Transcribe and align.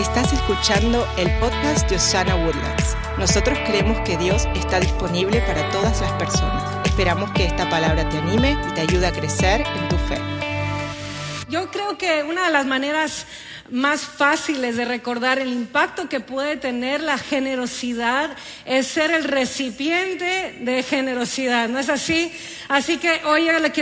Estás 0.00 0.32
escuchando 0.32 1.06
el 1.18 1.30
podcast 1.40 1.86
de 1.90 1.96
Osana 1.96 2.34
Woodlands. 2.34 2.96
Nosotros 3.18 3.58
creemos 3.66 4.00
que 4.00 4.16
Dios 4.16 4.48
está 4.54 4.80
disponible 4.80 5.42
para 5.42 5.68
todas 5.72 6.00
las 6.00 6.10
personas. 6.12 6.86
Esperamos 6.86 7.30
que 7.32 7.44
esta 7.44 7.68
palabra 7.68 8.08
te 8.08 8.16
anime 8.16 8.56
y 8.66 8.72
te 8.72 8.80
ayude 8.80 9.06
a 9.06 9.12
crecer 9.12 9.60
en 9.60 9.88
tu 9.90 9.96
fe. 9.98 10.16
Yo 11.50 11.70
creo 11.70 11.98
que 11.98 12.22
una 12.22 12.46
de 12.46 12.50
las 12.50 12.64
maneras 12.64 13.26
más 13.70 14.02
fáciles 14.02 14.76
de 14.76 14.84
recordar 14.84 15.38
el 15.38 15.52
impacto 15.52 16.08
que 16.08 16.20
puede 16.20 16.56
tener 16.56 17.00
la 17.00 17.18
generosidad 17.18 18.36
es 18.64 18.86
ser 18.86 19.10
el 19.10 19.24
recipiente 19.24 20.58
de 20.60 20.82
generosidad, 20.82 21.68
¿no 21.68 21.78
es 21.78 21.88
así? 21.88 22.32
Así 22.68 22.98
que 22.98 23.20
hoy 23.24 23.48
le 23.60 23.72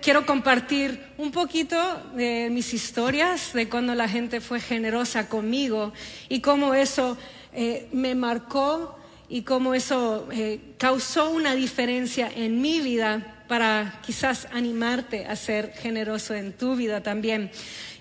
quiero, 0.00 0.26
compartir 0.26 1.02
un 1.16 1.30
poquito 1.30 1.76
de 2.14 2.48
mis 2.50 2.74
historias, 2.74 3.52
de 3.52 3.68
cuando 3.68 3.94
la 3.94 4.08
gente 4.08 4.40
fue 4.40 4.60
generosa 4.60 5.28
conmigo 5.28 5.92
y 6.28 6.40
cómo 6.40 6.74
eso 6.74 7.16
eh, 7.52 7.88
me 7.92 8.14
marcó 8.14 8.98
y 9.28 9.42
cómo 9.42 9.74
eso 9.74 10.28
eh, 10.32 10.60
causó 10.78 11.30
una 11.30 11.54
diferencia 11.54 12.30
en 12.34 12.60
mi 12.60 12.80
vida 12.80 13.44
para 13.48 14.00
quizás 14.04 14.46
animarte 14.52 15.26
a 15.26 15.34
ser 15.34 15.72
generoso 15.72 16.34
en 16.34 16.52
tu 16.52 16.76
vida 16.76 17.02
también. 17.02 17.50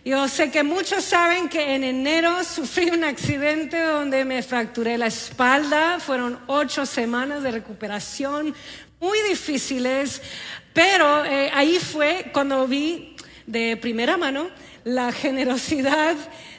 Yo 0.07 0.29
sé 0.29 0.51
que 0.51 0.63
muchos 0.63 1.03
saben 1.03 1.49
que 1.49 1.75
en 1.75 1.83
enero 1.83 2.41
sufrí 2.45 2.89
un 2.91 3.03
accidente 3.03 3.77
donde 3.77 4.23
me 4.23 4.41
fracturé 4.41 4.97
la 4.97 5.07
espalda. 5.07 5.99
Fueron 5.99 6.39
ocho 6.47 6.85
semanas 6.85 7.43
de 7.43 7.51
recuperación 7.51 8.55
muy 9.01 9.17
difíciles, 9.27 10.21
pero 10.71 11.25
eh, 11.25 11.51
ahí 11.53 11.77
fue 11.77 12.29
cuando 12.31 12.65
vi 12.69 13.17
de 13.47 13.75
primera 13.75 14.15
mano 14.15 14.49
la 14.87 15.11
generosidad 15.11 16.15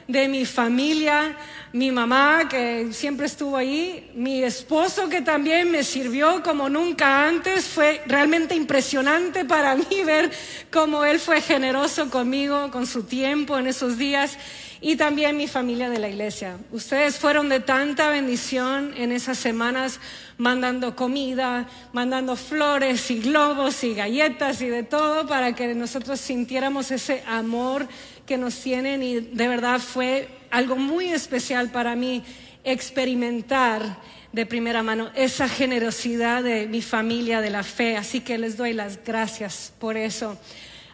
de 0.07 0.27
mi 0.27 0.45
familia, 0.45 1.35
mi 1.73 1.91
mamá 1.91 2.47
que 2.47 2.89
siempre 2.93 3.25
estuvo 3.25 3.57
ahí, 3.57 4.11
mi 4.13 4.43
esposo 4.43 5.09
que 5.09 5.21
también 5.21 5.71
me 5.71 5.83
sirvió 5.83 6.43
como 6.43 6.69
nunca 6.69 7.27
antes. 7.27 7.65
Fue 7.65 8.01
realmente 8.05 8.53
impresionante 8.53 9.45
para 9.45 9.75
mí 9.75 10.03
ver 10.05 10.31
cómo 10.71 11.05
él 11.05 11.19
fue 11.19 11.41
generoso 11.41 12.11
conmigo, 12.11 12.69
con 12.69 12.85
su 12.85 13.03
tiempo 13.03 13.57
en 13.57 13.65
esos 13.65 13.97
días. 13.97 14.37
Y 14.81 14.95
también 14.95 15.35
mi 15.35 15.47
familia 15.47 15.89
de 15.89 15.99
la 15.99 16.07
iglesia. 16.07 16.57
Ustedes 16.71 17.17
fueron 17.17 17.49
de 17.49 17.59
tanta 17.59 18.09
bendición 18.09 18.93
en 18.95 19.11
esas 19.11 19.37
semanas 19.37 19.99
mandando 20.37 20.95
comida, 20.95 21.67
mandando 21.91 22.37
flores 22.37 23.11
y 23.11 23.19
globos 23.19 23.83
y 23.83 23.93
galletas 23.93 24.61
y 24.61 24.69
de 24.69 24.83
todo 24.83 25.27
para 25.27 25.53
que 25.53 25.75
nosotros 25.75 26.21
sintiéramos 26.21 26.91
ese 26.91 27.21
amor 27.27 27.89
que 28.29 28.37
nos 28.37 28.61
tienen 28.61 29.01
y 29.01 29.21
de 29.21 29.47
verdad 29.47 29.79
fue 29.79 30.27
algo 30.51 30.75
muy 30.75 31.07
especial 31.07 31.71
para 31.71 31.95
mí 31.95 32.23
experimentar 32.63 33.97
de 34.31 34.45
primera 34.45 34.83
mano 34.83 35.09
esa 35.15 35.49
generosidad 35.49 36.43
de 36.43 36.67
mi 36.67 36.83
familia 36.83 37.41
de 37.41 37.49
la 37.49 37.63
fe. 37.63 37.97
Así 37.97 38.19
que 38.19 38.37
les 38.37 38.55
doy 38.55 38.73
las 38.73 39.03
gracias 39.03 39.73
por 39.79 39.97
eso. 39.97 40.37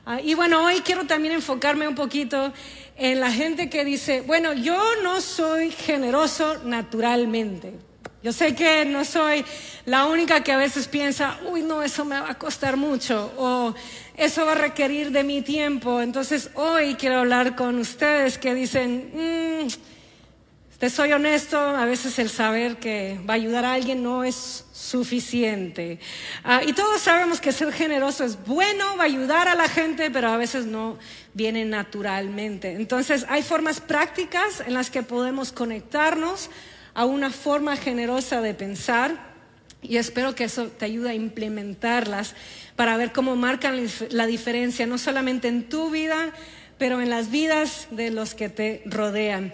Ah, 0.06 0.22
y 0.22 0.34
bueno, 0.34 0.64
hoy 0.64 0.80
quiero 0.80 1.08
también 1.08 1.34
enfocarme 1.34 1.90
un 1.90 1.96
poquito 1.96 2.54
en 2.96 3.20
la 3.20 3.30
gente 3.30 3.70
que 3.70 3.84
dice, 3.84 4.22
bueno, 4.22 4.54
yo 4.54 4.82
no 5.04 5.20
soy 5.20 5.72
generoso 5.72 6.64
naturalmente. 6.64 7.74
Yo 8.24 8.32
sé 8.32 8.56
que 8.56 8.86
no 8.86 9.04
soy 9.04 9.44
la 9.86 10.06
única 10.06 10.42
que 10.42 10.54
a 10.54 10.58
veces 10.58 10.88
piensa, 10.88 11.38
uy, 11.48 11.64
no, 11.64 11.84
eso 11.84 12.06
me 12.06 12.18
va 12.18 12.32
a 12.32 12.40
costar 12.40 12.78
mucho. 12.78 13.32
O 13.38 13.76
eso 14.18 14.46
va 14.46 14.54
a 14.54 14.56
requerir 14.56 15.12
de 15.12 15.24
mi 15.24 15.42
tiempo. 15.42 16.02
Entonces 16.02 16.50
hoy 16.56 16.96
quiero 16.96 17.20
hablar 17.20 17.56
con 17.56 17.78
ustedes 17.80 18.38
que 18.38 18.54
dicen, 18.54 19.12
mmm, 19.14 19.68
te 20.80 20.90
soy 20.90 21.14
honesto, 21.14 21.58
a 21.58 21.86
veces 21.86 22.20
el 22.20 22.30
saber 22.30 22.78
que 22.78 23.20
va 23.28 23.34
a 23.34 23.38
ayudar 23.38 23.64
a 23.66 23.74
alguien 23.74 24.04
no 24.04 24.24
es 24.24 24.66
suficiente. 24.74 26.00
Ah, 26.44 26.62
y 26.66 26.74
todos 26.74 27.02
sabemos 27.02 27.40
que 27.40 27.52
ser 27.52 27.72
generoso 27.72 28.26
es 28.26 28.44
bueno, 28.46 28.98
va 28.98 29.04
a 29.04 29.06
ayudar 29.06 29.48
a 29.48 29.56
la 29.56 29.70
gente, 29.70 30.12
pero 30.12 30.30
a 30.30 30.38
veces 30.38 30.66
no 30.66 30.98
viene 31.34 31.64
naturalmente. 31.66 32.74
Entonces 32.74 33.26
hay 33.30 33.42
formas 33.42 33.80
prácticas 33.80 34.62
en 34.66 34.74
las 34.74 34.90
que 34.90 35.02
podemos 35.02 35.52
conectarnos 35.52 36.50
a 36.94 37.06
una 37.06 37.32
forma 37.32 37.78
generosa 37.78 38.42
de 38.42 38.54
pensar 38.54 39.35
y 39.90 39.98
espero 39.98 40.36
que 40.36 40.46
eso 40.46 40.68
te 40.68 40.86
ayude 40.86 41.12
a 41.12 41.14
implementarlas 41.14 42.36
para 42.76 42.98
ver 42.98 43.12
cómo 43.12 43.36
marcan 43.36 43.88
la 44.10 44.26
diferencia, 44.26 44.86
no 44.86 44.98
solamente 44.98 45.48
en 45.48 45.64
tu 45.70 45.90
vida, 45.90 46.34
pero 46.78 47.02
en 47.02 47.10
las 47.10 47.32
vidas 47.32 47.88
de 47.92 48.12
los 48.12 48.36
que 48.36 48.50
te 48.50 48.82
rodean. 48.86 49.54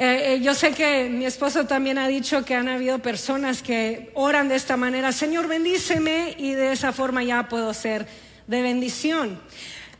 Eh, 0.00 0.34
eh, 0.34 0.40
yo 0.40 0.54
sé 0.54 0.72
que 0.72 1.08
mi 1.08 1.26
esposo 1.26 1.66
también 1.66 1.98
ha 1.98 2.06
dicho 2.06 2.44
que 2.44 2.54
han 2.54 2.68
habido 2.68 3.00
personas 3.00 3.62
que 3.62 4.10
oran 4.14 4.48
de 4.48 4.54
esta 4.54 4.76
manera, 4.76 5.10
Señor, 5.10 5.48
bendíceme 5.48 6.36
y 6.38 6.52
de 6.52 6.72
esa 6.72 6.92
forma 6.92 7.24
ya 7.24 7.48
puedo 7.48 7.74
ser 7.74 8.06
de 8.46 8.62
bendición. 8.62 9.40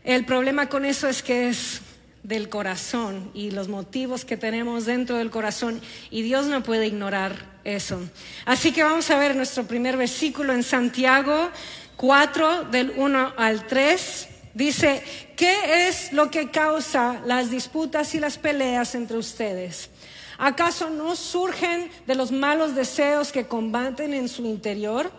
El 0.05 0.25
problema 0.25 0.69
con 0.69 0.85
eso 0.85 1.09
es 1.09 1.23
que 1.23 1.49
es 1.49 1.81
del 2.29 2.51
corazón 2.51 3.31
y 3.33 3.53
los 3.53 3.69
motivos 3.69 4.27
que 4.27 4.37
tenemos 4.37 4.85
dentro 4.85 5.17
del 5.17 5.31
corazón 5.31 5.81
y 6.11 6.21
Dios 6.21 6.47
no 6.47 6.63
puede 6.63 6.87
ignorar 6.87 7.59
eso. 7.65 7.99
Así 8.45 8.71
que 8.71 8.83
vamos 8.83 9.11
a 9.11 9.19
ver 9.19 9.35
nuestro 9.35 9.65
primer 9.65 9.97
versículo 9.97 10.53
en 10.53 10.63
Santiago 10.63 11.49
4 11.97 12.65
del 12.65 12.93
1 12.97 13.33
al 13.35 13.67
3. 13.67 14.29
Dice, 14.53 15.03
¿qué 15.37 15.89
es 15.89 16.13
lo 16.13 16.31
que 16.31 16.51
causa 16.51 17.23
las 17.25 17.51
disputas 17.51 18.15
y 18.15 18.21
las 18.21 18.37
peleas 18.37 18.95
entre 18.95 19.17
ustedes? 19.17 19.89
¿Acaso 20.37 20.91
no 20.91 21.17
surgen 21.17 21.91
de 22.07 22.15
los 22.15 22.31
malos 22.31 22.75
deseos 22.75 23.33
que 23.33 23.47
combaten 23.47 24.13
en 24.13 24.29
su 24.29 24.45
interior? 24.45 25.11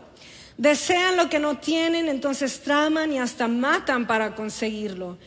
Desean 0.57 1.17
lo 1.17 1.27
que 1.27 1.39
no 1.39 1.57
tienen, 1.57 2.07
entonces 2.07 2.61
traman 2.61 3.11
y 3.13 3.17
hasta 3.17 3.47
matan 3.47 4.05
para 4.05 4.35
conseguirlo. 4.35 5.17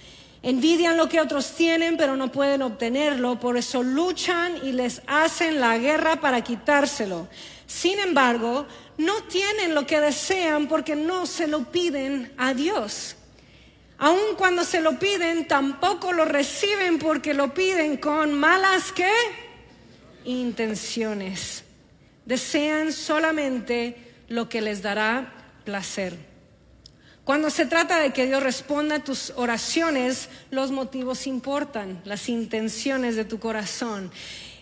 Envidian 0.42 0.97
lo 0.97 1.08
que 1.08 1.20
otros 1.20 1.54
tienen, 1.54 1.97
pero 1.97 2.16
no 2.16 2.32
pueden 2.32 2.62
obtenerlo, 2.62 3.38
por 3.38 3.56
eso 3.56 3.82
luchan 3.82 4.56
y 4.64 4.72
les 4.72 5.00
hacen 5.06 5.60
la 5.60 5.78
guerra 5.78 6.20
para 6.20 6.42
quitárselo. 6.42 7.28
Sin 7.66 8.00
embargo, 8.00 8.66
no 8.98 9.22
tienen 9.25 9.75
lo 9.75 9.86
que 9.86 10.00
desean 10.00 10.66
porque 10.66 10.97
no 10.97 11.26
se 11.26 11.47
lo 11.47 11.70
piden 11.70 12.32
a 12.36 12.54
Dios. 12.54 13.16
Aun 13.98 14.34
cuando 14.36 14.64
se 14.64 14.80
lo 14.80 14.98
piden, 14.98 15.47
tampoco 15.47 16.12
lo 16.12 16.25
reciben 16.25 16.98
porque 16.98 17.34
lo 17.34 17.54
piden 17.54 17.98
con 17.98 18.34
malas 18.34 18.91
¿qué? 18.91 19.12
intenciones. 20.24 21.62
Desean 22.24 22.92
solamente 22.92 23.97
lo 24.28 24.48
que 24.48 24.60
les 24.60 24.82
dará 24.82 25.32
placer. 25.64 26.31
Cuando 27.25 27.50
se 27.50 27.66
trata 27.66 28.00
de 28.00 28.12
que 28.12 28.27
Dios 28.27 28.43
responda 28.43 28.97
a 28.97 29.05
tus 29.05 29.33
oraciones, 29.37 30.28
los 30.50 30.72
motivos 30.72 31.28
importan, 31.28 32.03
las 32.05 32.28
intenciones 32.28 33.15
de 33.15 33.25
tu 33.25 33.38
corazón. 33.38 34.10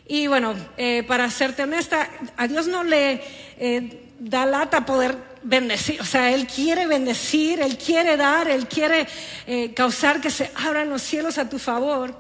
Y 0.07 0.27
bueno, 0.27 0.55
eh, 0.77 1.03
para 1.05 1.31
serte 1.31 1.63
honesta, 1.63 2.11
a 2.37 2.47
Dios 2.49 2.67
no 2.67 2.85
le 2.85 3.23
eh, 3.59 4.11
da 4.19 4.45
lata 4.45 4.85
poder 4.85 5.17
bendecir, 5.43 6.03
o 6.03 6.05
sea, 6.05 6.33
Él 6.33 6.47
quiere 6.47 6.87
bendecir, 6.87 7.61
Él 7.61 7.79
quiere 7.79 8.19
dar, 8.19 8.51
Él 8.51 8.69
quiere 8.69 9.07
eh, 9.47 9.73
causar 9.73 10.21
que 10.21 10.31
se 10.31 10.51
abran 10.55 10.91
los 10.91 11.01
cielos 11.01 11.39
a 11.39 11.49
tu 11.49 11.59
favor, 11.59 12.15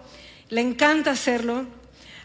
le 0.49 0.62
encanta 0.62 1.11
hacerlo, 1.11 1.67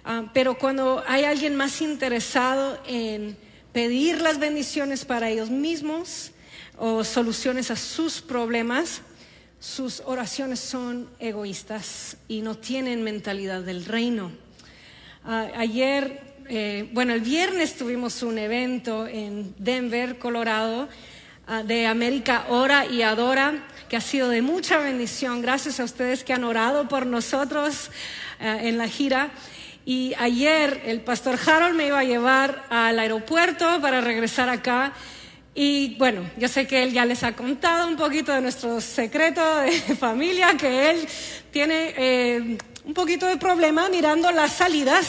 ah, 0.05 0.29
pero 0.33 0.57
cuando 0.57 1.03
hay 1.05 1.25
alguien 1.25 1.55
más 1.55 1.81
interesado 1.81 2.79
en 2.87 3.35
pedir 3.73 4.21
las 4.21 4.39
bendiciones 4.39 5.03
para 5.03 5.29
ellos 5.29 5.49
mismos, 5.49 6.31
o 6.77 7.03
soluciones 7.03 7.71
a 7.71 7.75
sus 7.75 8.21
problemas, 8.21 9.01
sus 9.59 10.01
oraciones 10.05 10.59
son 10.59 11.09
egoístas 11.19 12.17
y 12.27 12.41
no 12.41 12.55
tienen 12.55 13.03
mentalidad 13.03 13.61
del 13.61 13.85
reino. 13.85 14.31
ayer, 15.25 16.21
eh, 16.47 16.87
bueno, 16.93 17.13
el 17.13 17.21
viernes 17.21 17.75
tuvimos 17.75 18.21
un 18.21 18.37
evento 18.37 19.07
en 19.07 19.55
Denver, 19.57 20.19
Colorado, 20.19 20.87
ah, 21.47 21.63
de 21.63 21.87
América 21.87 22.45
Ora 22.49 22.85
y 22.85 23.01
Adora, 23.01 23.65
que 23.89 23.97
ha 23.97 24.01
sido 24.01 24.29
de 24.29 24.43
mucha 24.43 24.77
bendición. 24.77 25.41
Gracias 25.41 25.79
a 25.79 25.83
ustedes 25.83 26.23
que 26.23 26.33
han 26.33 26.43
orado 26.43 26.87
por 26.87 27.07
nosotros 27.07 27.89
ah, 28.39 28.59
en 28.61 28.77
la 28.77 28.87
gira. 28.87 29.31
Y 29.85 30.13
ayer 30.17 30.81
el 30.85 31.01
pastor 31.01 31.39
Harold 31.43 31.75
me 31.75 31.87
iba 31.87 31.99
a 31.99 32.03
llevar 32.03 32.65
al 32.69 32.99
aeropuerto 32.99 33.79
para 33.81 34.01
regresar 34.01 34.49
acá. 34.49 34.93
Y 35.57 35.95
bueno, 35.95 36.29
yo 36.37 36.49
sé 36.49 36.67
que 36.67 36.83
él 36.83 36.91
ya 36.91 37.05
les 37.05 37.23
ha 37.23 37.33
contado 37.33 37.87
un 37.87 37.95
poquito 37.95 38.33
de 38.33 38.41
nuestro 38.41 38.81
secreto 38.81 39.41
de 39.59 39.71
familia, 39.99 40.57
que 40.57 40.91
él 40.91 41.07
tiene 41.49 41.93
eh, 41.95 42.57
un 42.83 42.93
poquito 42.93 43.25
de 43.25 43.37
problema 43.37 43.87
mirando 43.87 44.29
las 44.31 44.51
salidas. 44.51 45.07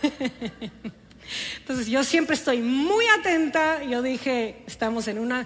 Entonces 1.58 1.88
yo 1.88 2.04
siempre 2.04 2.36
estoy 2.36 2.60
muy 2.60 3.04
atenta. 3.18 3.82
Yo 3.82 4.02
dije, 4.02 4.62
estamos 4.68 5.08
en 5.08 5.18
una 5.18 5.44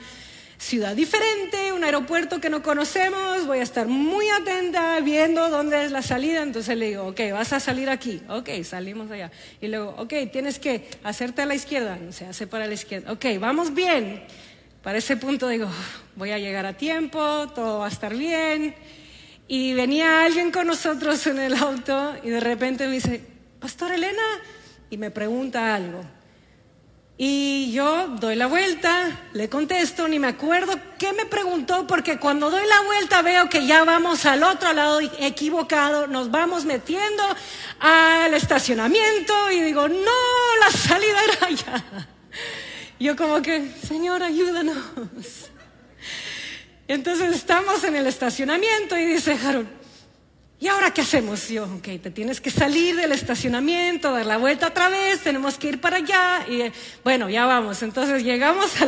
ciudad 0.58 0.96
diferente, 0.96 1.72
un 1.72 1.84
aeropuerto 1.84 2.40
que 2.40 2.50
no 2.50 2.62
conocemos, 2.62 3.46
voy 3.46 3.58
a 3.58 3.62
estar 3.62 3.86
muy 3.86 4.28
atenta 4.28 4.98
viendo 5.00 5.48
dónde 5.50 5.84
es 5.84 5.92
la 5.92 6.02
salida. 6.02 6.42
Entonces 6.42 6.76
le 6.76 6.88
digo, 6.88 7.06
ok, 7.08 7.20
vas 7.32 7.52
a 7.52 7.60
salir 7.60 7.90
aquí. 7.90 8.22
Ok, 8.28 8.50
salimos 8.64 9.10
allá. 9.10 9.30
Y 9.60 9.68
luego, 9.68 9.94
ok, 9.98 10.12
tienes 10.32 10.58
que 10.58 10.88
hacerte 11.04 11.42
a 11.42 11.46
la 11.46 11.54
izquierda. 11.54 11.98
Se 12.10 12.26
hace 12.26 12.46
para 12.46 12.66
la 12.66 12.74
izquierda. 12.74 13.12
Ok, 13.12 13.26
vamos 13.38 13.74
bien. 13.74 14.22
Para 14.82 14.98
ese 14.98 15.16
punto 15.16 15.48
digo, 15.48 15.68
voy 16.14 16.30
a 16.30 16.38
llegar 16.38 16.64
a 16.64 16.76
tiempo, 16.76 17.48
todo 17.54 17.80
va 17.80 17.86
a 17.86 17.90
estar 17.90 18.14
bien. 18.14 18.74
Y 19.48 19.74
venía 19.74 20.24
alguien 20.24 20.50
con 20.50 20.66
nosotros 20.66 21.26
en 21.26 21.38
el 21.38 21.54
auto 21.54 22.16
y 22.22 22.30
de 22.30 22.40
repente 22.40 22.86
me 22.86 22.94
dice, 22.94 23.20
Pastor 23.60 23.92
Elena, 23.92 24.22
y 24.90 24.96
me 24.96 25.10
pregunta 25.10 25.74
algo. 25.74 26.02
Y 27.18 27.72
yo 27.72 28.08
doy 28.20 28.36
la 28.36 28.46
vuelta, 28.46 29.22
le 29.32 29.48
contesto, 29.48 30.06
ni 30.06 30.18
me 30.18 30.28
acuerdo 30.28 30.78
qué 30.98 31.14
me 31.14 31.24
preguntó, 31.24 31.86
porque 31.86 32.18
cuando 32.18 32.50
doy 32.50 32.66
la 32.66 32.82
vuelta 32.82 33.22
veo 33.22 33.48
que 33.48 33.66
ya 33.66 33.84
vamos 33.84 34.26
al 34.26 34.42
otro 34.42 34.74
lado 34.74 35.00
equivocado, 35.18 36.06
nos 36.08 36.30
vamos 36.30 36.66
metiendo 36.66 37.22
al 37.80 38.34
estacionamiento 38.34 39.50
y 39.50 39.62
digo, 39.62 39.88
no, 39.88 40.56
la 40.60 40.70
salida 40.70 41.16
era 41.24 41.46
allá. 41.46 41.84
Yo 43.00 43.16
como 43.16 43.40
que, 43.40 43.72
Señor, 43.86 44.22
ayúdanos. 44.22 44.76
Entonces 46.88 47.34
estamos 47.34 47.82
en 47.84 47.96
el 47.96 48.06
estacionamiento 48.06 48.96
y 48.98 49.06
dice 49.06 49.38
Harold, 49.42 49.68
¿Y 50.58 50.68
ahora 50.68 50.90
qué 50.90 51.02
hacemos? 51.02 51.48
Yo, 51.50 51.64
ok, 51.64 52.00
te 52.02 52.10
tienes 52.10 52.40
que 52.40 52.50
salir 52.50 52.96
del 52.96 53.12
estacionamiento, 53.12 54.10
dar 54.10 54.24
la 54.24 54.38
vuelta 54.38 54.68
otra 54.68 54.88
vez, 54.88 55.20
tenemos 55.20 55.58
que 55.58 55.68
ir 55.68 55.80
para 55.82 55.98
allá. 55.98 56.46
Y 56.48 56.72
bueno, 57.04 57.28
ya 57.28 57.44
vamos. 57.44 57.82
Entonces 57.82 58.24
llegamos 58.24 58.80
a 58.80 58.86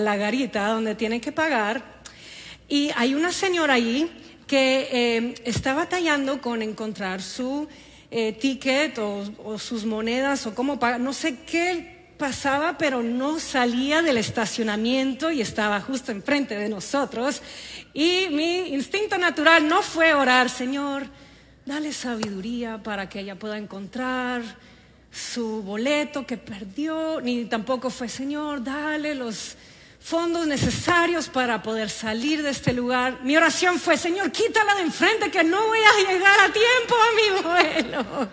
la, 0.00 0.16
garita 0.16 0.68
donde 0.68 0.94
tienen 0.94 1.20
que 1.20 1.32
pagar. 1.32 1.82
Y 2.68 2.90
hay 2.94 3.14
una 3.14 3.32
señora 3.32 3.74
ahí 3.74 4.08
que 4.46 4.88
eh, 4.92 5.34
está 5.44 5.74
batallando 5.74 6.40
con 6.40 6.62
encontrar 6.62 7.22
su 7.22 7.66
eh, 8.12 8.32
ticket 8.32 8.96
o, 8.98 9.58
sus 9.58 9.84
monedas 9.84 10.46
o 10.46 10.54
cómo 10.54 10.78
pagar. 10.78 11.00
No 11.00 11.12
sé 11.12 11.40
qué 11.40 11.93
pasaba, 12.24 12.78
pero 12.78 13.02
no 13.02 13.38
salía 13.38 14.00
del 14.00 14.16
estacionamiento 14.16 15.30
y 15.30 15.42
estaba 15.42 15.78
justo 15.82 16.10
enfrente 16.10 16.56
de 16.56 16.70
nosotros. 16.70 17.42
Y 17.92 18.28
mi 18.30 18.68
instinto 18.68 19.18
natural 19.18 19.68
no 19.68 19.82
fue 19.82 20.14
orar, 20.14 20.48
Señor, 20.48 21.04
dale 21.66 21.92
sabiduría 21.92 22.82
para 22.82 23.10
que 23.10 23.20
ella 23.20 23.34
pueda 23.34 23.58
encontrar 23.58 24.40
su 25.12 25.62
boleto 25.62 26.24
que 26.24 26.38
perdió, 26.38 27.20
ni 27.20 27.44
tampoco 27.44 27.90
fue, 27.90 28.08
Señor, 28.08 28.64
dale 28.64 29.14
los 29.14 29.56
fondos 30.00 30.46
necesarios 30.46 31.28
para 31.28 31.62
poder 31.62 31.90
salir 31.90 32.42
de 32.42 32.48
este 32.48 32.72
lugar. 32.72 33.18
Mi 33.22 33.36
oración 33.36 33.78
fue, 33.78 33.98
Señor, 33.98 34.32
quítala 34.32 34.76
de 34.76 34.80
enfrente 34.80 35.30
que 35.30 35.44
no 35.44 35.62
voy 35.66 35.78
a 35.78 36.10
llegar 36.10 36.40
a 36.40 36.50
tiempo 36.50 36.94
a 37.06 37.12
mi 37.18 37.42
vuelo. 37.42 38.30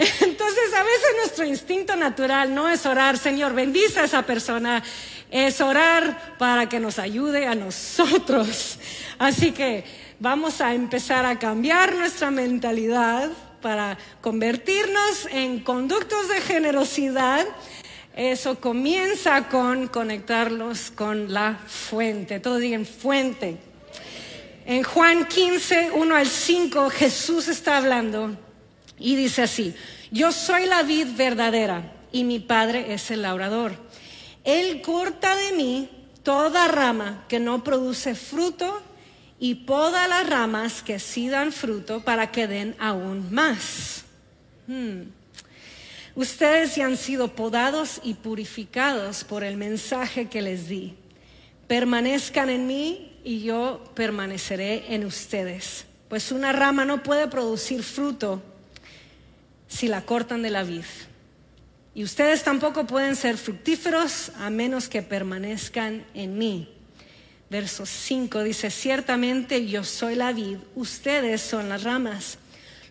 Entonces 0.20 0.72
a 0.74 0.82
veces 0.82 1.08
nuestro 1.16 1.44
instinto 1.44 1.94
natural 1.94 2.54
no 2.54 2.70
es 2.70 2.86
orar, 2.86 3.18
Señor, 3.18 3.52
bendice 3.52 4.00
a 4.00 4.04
esa 4.04 4.22
persona, 4.22 4.82
es 5.30 5.60
orar 5.60 6.36
para 6.38 6.70
que 6.70 6.80
nos 6.80 6.98
ayude 6.98 7.46
a 7.46 7.54
nosotros. 7.54 8.78
Así 9.18 9.52
que 9.52 9.84
vamos 10.18 10.62
a 10.62 10.72
empezar 10.72 11.26
a 11.26 11.38
cambiar 11.38 11.94
nuestra 11.94 12.30
mentalidad 12.30 13.30
para 13.60 13.98
convertirnos 14.22 15.28
en 15.30 15.60
conductos 15.60 16.30
de 16.30 16.40
generosidad. 16.40 17.46
Eso 18.16 18.58
comienza 18.58 19.48
con 19.48 19.88
conectarlos 19.88 20.90
con 20.92 21.30
la 21.30 21.58
fuente. 21.66 22.40
Todos 22.40 22.60
digan 22.60 22.86
fuente. 22.86 23.58
En 24.64 24.82
Juan 24.82 25.26
15, 25.26 25.90
1 25.90 26.16
al 26.16 26.26
5, 26.26 26.88
Jesús 26.88 27.48
está 27.48 27.76
hablando 27.76 28.34
y 29.00 29.16
dice 29.16 29.42
así, 29.42 29.74
yo 30.12 30.30
soy 30.30 30.66
la 30.66 30.82
vid 30.82 31.08
verdadera 31.16 31.92
y 32.12 32.24
mi 32.24 32.38
padre 32.38 32.92
es 32.92 33.10
el 33.10 33.22
labrador. 33.22 33.72
Él 34.44 34.82
corta 34.82 35.34
de 35.34 35.52
mí 35.52 35.90
toda 36.22 36.68
rama 36.68 37.24
que 37.28 37.40
no 37.40 37.64
produce 37.64 38.14
fruto 38.14 38.82
y 39.38 39.54
poda 39.54 40.06
las 40.06 40.28
ramas 40.28 40.82
que 40.82 40.98
sí 40.98 41.28
dan 41.28 41.52
fruto 41.52 42.00
para 42.00 42.30
que 42.30 42.46
den 42.46 42.76
aún 42.78 43.32
más. 43.32 44.04
Hmm. 44.66 45.04
Ustedes 46.14 46.76
ya 46.76 46.86
han 46.86 46.96
sido 46.96 47.34
podados 47.34 48.00
y 48.04 48.14
purificados 48.14 49.24
por 49.24 49.44
el 49.44 49.56
mensaje 49.56 50.28
que 50.28 50.42
les 50.42 50.68
di. 50.68 50.94
Permanezcan 51.66 52.50
en 52.50 52.66
mí 52.66 53.16
y 53.24 53.42
yo 53.42 53.82
permaneceré 53.94 54.92
en 54.94 55.06
ustedes. 55.06 55.86
Pues 56.08 56.32
una 56.32 56.52
rama 56.52 56.84
no 56.84 57.02
puede 57.02 57.28
producir 57.28 57.82
fruto 57.82 58.42
si 59.70 59.88
la 59.88 60.04
cortan 60.04 60.42
de 60.42 60.50
la 60.50 60.64
vid. 60.64 60.84
Y 61.94 62.04
ustedes 62.04 62.42
tampoco 62.42 62.86
pueden 62.86 63.16
ser 63.16 63.38
fructíferos 63.38 64.32
a 64.38 64.50
menos 64.50 64.88
que 64.88 65.02
permanezcan 65.02 66.04
en 66.12 66.36
mí. 66.36 66.68
Verso 67.48 67.86
5 67.86 68.42
dice, 68.42 68.70
ciertamente 68.70 69.66
yo 69.66 69.82
soy 69.82 70.16
la 70.16 70.32
vid, 70.32 70.58
ustedes 70.74 71.40
son 71.40 71.68
las 71.68 71.84
ramas. 71.84 72.38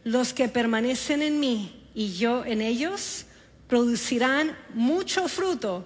Los 0.04 0.34
que 0.34 0.48
permanecen 0.48 1.22
en 1.22 1.40
mí 1.40 1.88
y 1.94 2.14
yo 2.14 2.46
en 2.46 2.62
ellos 2.62 3.26
producirán 3.68 4.58
mucho 4.74 5.28
fruto, 5.28 5.86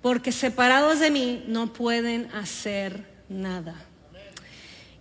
porque 0.00 0.32
separados 0.32 0.98
de 0.98 1.10
mí 1.10 1.44
no 1.46 1.72
pueden 1.72 2.30
hacer 2.32 3.06
nada. 3.28 3.76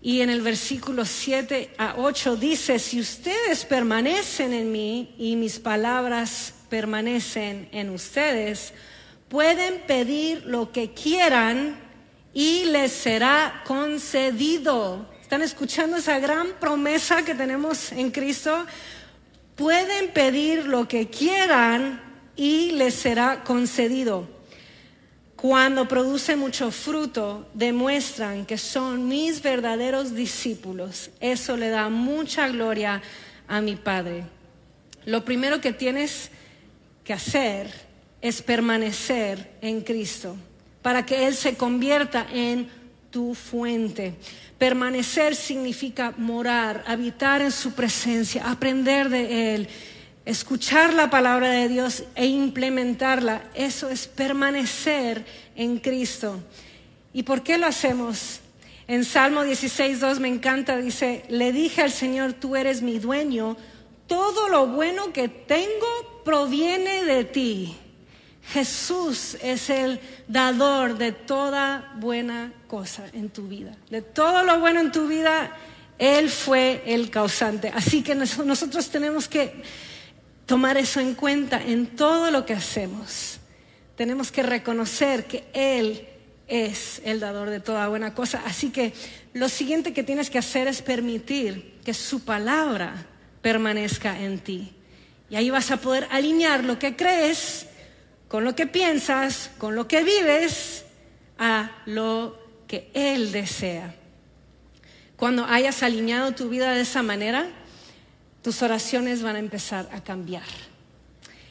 Y 0.01 0.21
en 0.21 0.31
el 0.31 0.42
versículo 0.42 1.06
7 1.06 1.75
a 1.77 1.95
8 1.98 2.36
dice, 2.36 2.80
si 2.80 3.00
ustedes 3.00 3.65
permanecen 3.65 4.51
en 4.51 4.71
mí 4.71 5.13
y 5.19 5.36
mis 5.36 5.59
palabras 5.59 6.53
permanecen 6.69 7.69
en 7.71 7.92
ustedes, 7.92 8.74
pueden 9.30 9.81
pedir 9.86 10.44
lo 10.45 10.71
que 10.71 10.92
quieran 10.92 11.80
y 12.33 12.65
les 12.65 12.92
será 12.92 13.62
concedido. 13.65 15.07
¿Están 15.21 15.44
escuchando 15.44 15.98
esa 15.98 16.18
gran 16.18 16.47
promesa 16.59 17.24
que 17.24 17.36
tenemos 17.36 17.92
en 17.92 18.09
Cristo? 18.09 18.65
Pueden 19.56 20.12
pedir 20.12 20.65
lo 20.65 20.88
que 20.88 21.09
quieran 21.09 22.01
y 22.36 22.71
les 22.71 22.95
será 22.95 23.44
concedido. 23.44 24.40
Cuando 25.41 25.88
producen 25.88 26.38
mucho 26.38 26.69
fruto, 26.69 27.47
demuestran 27.55 28.45
que 28.45 28.59
son 28.59 29.07
mis 29.07 29.41
verdaderos 29.41 30.13
discípulos. 30.13 31.09
Eso 31.19 31.57
le 31.57 31.69
da 31.69 31.89
mucha 31.89 32.47
gloria 32.47 33.01
a 33.47 33.59
mi 33.59 33.75
Padre. 33.75 34.23
Lo 35.03 35.25
primero 35.25 35.59
que 35.59 35.73
tienes 35.73 36.30
que 37.04 37.13
hacer 37.13 37.73
es 38.21 38.44
permanecer 38.44 39.54
en 39.61 39.81
Cristo 39.81 40.37
para 40.83 41.07
que 41.07 41.25
Él 41.25 41.33
se 41.33 41.56
convierta 41.56 42.27
en 42.31 42.69
tu 43.09 43.33
fuente. 43.33 44.13
Permanecer 44.59 45.35
significa 45.35 46.13
morar, 46.18 46.83
habitar 46.85 47.42
en 47.42 47.51
su 47.51 47.71
presencia, 47.71 48.47
aprender 48.47 49.09
de 49.09 49.56
Él 49.56 49.68
escuchar 50.25 50.94
la 50.94 51.09
palabra 51.09 51.49
de 51.49 51.68
Dios 51.68 52.04
e 52.16 52.25
implementarla, 52.25 53.44
eso 53.54 53.90
es 53.90 54.07
permanecer 54.07 55.25
en 55.56 55.80
Cristo. 55.80 56.40
¿Y 57.13 57.23
por 57.23 57.44
qué 57.44 57.57
lo 57.57 57.68
hacemos? 57.68 58.40
En 58.87 59.06
Salmo 59.06 59.44
16.2 59.44 60.19
me 60.19 60.28
encanta, 60.28 60.78
dice, 60.78 61.23
le 61.30 61.51
dije 61.51 61.81
al 61.81 61.92
Señor, 61.92 62.33
tú 62.33 62.56
eres 62.56 62.81
mi 62.81 62.99
dueño, 62.99 63.57
todo 64.07 64.49
lo 64.49 64.68
bueno 64.68 65.13
que 65.13 65.28
tengo 65.30 66.21
proviene 66.25 67.06
de 67.06 67.23
ti. 67.23 67.78
Jesús 68.51 69.37
es 69.42 69.69
el 69.69 69.99
dador 70.28 70.97
de 70.97 71.11
toda 71.11 71.94
buena 71.97 72.51
cosa 72.68 73.06
en 73.13 73.30
tu 73.30 73.47
vida. 73.47 73.78
De 73.90 74.01
todo 74.01 74.44
lo 74.44 74.59
bueno 74.59 74.81
en 74.81 74.92
tu 74.92 75.07
vida, 75.07 75.56
Él 75.97 76.30
fue 76.30 76.83
el 76.85 77.09
causante. 77.09 77.71
Así 77.73 78.04
que 78.04 78.16
nosotros 78.16 78.90
tenemos 78.90 79.28
que 79.28 79.63
tomar 80.45 80.78
eso 80.78 81.00
en 81.00 81.16
cuenta 81.16 81.62
en 81.62 81.88
todo 81.88 82.31
lo 82.31 82.45
que 82.45 82.54
hacemos. 82.54 83.40
Tenemos 83.95 84.31
que 84.31 84.44
reconocer 84.44 85.26
que 85.26 85.45
Él 85.54 86.07
es 86.48 87.02
el 87.06 87.19
dador 87.19 87.50
de 87.50 87.60
toda 87.60 87.88
buena 87.88 88.14
cosa. 88.14 88.44
Así 88.45 88.69
que 88.69 88.94
lo 89.33 89.48
siguiente 89.48 89.94
que 89.94 90.04
tienes 90.04 90.30
que 90.30 90.38
hacer 90.38 90.68
es 90.68 90.81
permitir 90.81 91.80
que 91.86 91.94
su 91.94 92.26
palabra 92.26 93.06
permanezca 93.42 94.19
en 94.19 94.40
ti. 94.40 94.74
Y 95.30 95.36
ahí 95.36 95.50
vas 95.50 95.71
a 95.71 95.78
poder 95.78 96.07
alinear 96.12 96.64
lo 96.64 96.78
que 96.78 96.95
crees 96.95 97.68
con 98.28 98.44
lo 98.44 98.56
que 98.56 98.68
piensas, 98.68 99.52
con 99.57 99.76
lo 99.76 99.88
que 99.88 100.04
vives, 100.04 100.86
a 101.38 101.71
lo 101.86 102.38
que 102.68 102.90
Él 102.94 103.31
desea. 103.31 103.95
Cuando 105.16 105.45
hayas 105.45 105.83
alineado 105.83 106.31
tu 106.31 106.50
vida 106.50 106.74
de 106.74 106.81
esa 106.81 107.04
manera, 107.04 107.48
tus 108.42 108.62
oraciones 108.62 109.21
van 109.21 109.36
a 109.36 109.40
empezar 109.40 109.90
a 109.92 110.04
cambiar. 110.04 110.44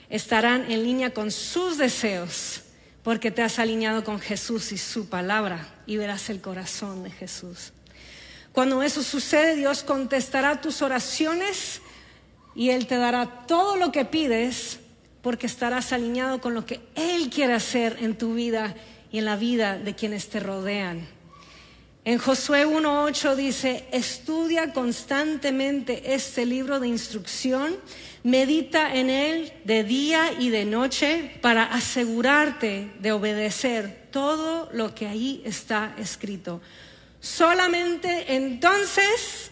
Estarán 0.09 0.71
en 0.71 0.83
línea 0.83 1.11
con 1.11 1.31
sus 1.31 1.79
deseos, 1.79 2.63
porque 3.03 3.31
te 3.31 3.43
has 3.43 3.59
alineado 3.59 4.05
con 4.05 4.21
Jesús 4.21 4.73
y 4.73 4.79
su 4.79 5.09
palabra 5.09 5.67
y 5.87 5.97
verás 5.97 6.29
el 6.31 6.41
corazón 6.41 7.03
de 7.03 7.11
Jesús. 7.11 7.73
Cuando 8.53 8.83
eso 8.83 9.03
sucede, 9.03 9.57
Dios 9.57 9.83
contestará 9.83 10.61
tus 10.61 10.83
oraciones 10.83 11.81
y 12.55 12.71
Él 12.71 12.87
te 12.87 12.97
dará 12.97 13.47
todo 13.47 13.77
lo 13.77 13.93
que 13.93 14.05
pides 14.05 14.81
porque 15.23 15.47
estarás 15.47 15.93
alineado 15.93 16.41
con 16.41 16.55
lo 16.55 16.67
que 16.67 16.81
Él 16.95 17.31
quiere 17.31 17.55
hacer 17.55 17.99
en 18.01 18.19
tu 18.19 18.35
vida 18.35 18.75
y 19.13 19.19
en 19.19 19.25
la 19.25 19.37
vida 19.37 19.79
de 19.79 19.95
quienes 19.95 20.29
te 20.29 20.41
rodean. 20.41 21.07
En 22.03 22.17
Josué 22.17 22.67
1.8 22.67 23.35
dice, 23.37 23.85
estudia 23.93 24.73
constantemente 24.73 26.15
este 26.15 26.47
libro 26.47 26.81
de 26.81 26.89
instrucción, 26.89 27.77
medita 28.23 28.95
en 28.95 29.11
él 29.11 29.53
de 29.65 29.85
día 29.85 30.33
y 30.39 30.49
de 30.49 30.65
noche 30.65 31.39
para 31.43 31.65
asegurarte 31.65 32.91
de 33.01 33.13
obedecer 33.13 34.09
todo 34.11 34.71
lo 34.73 34.95
que 34.95 35.09
ahí 35.09 35.43
está 35.45 35.95
escrito. 35.99 36.63
Solamente 37.21 38.35
entonces 38.35 39.51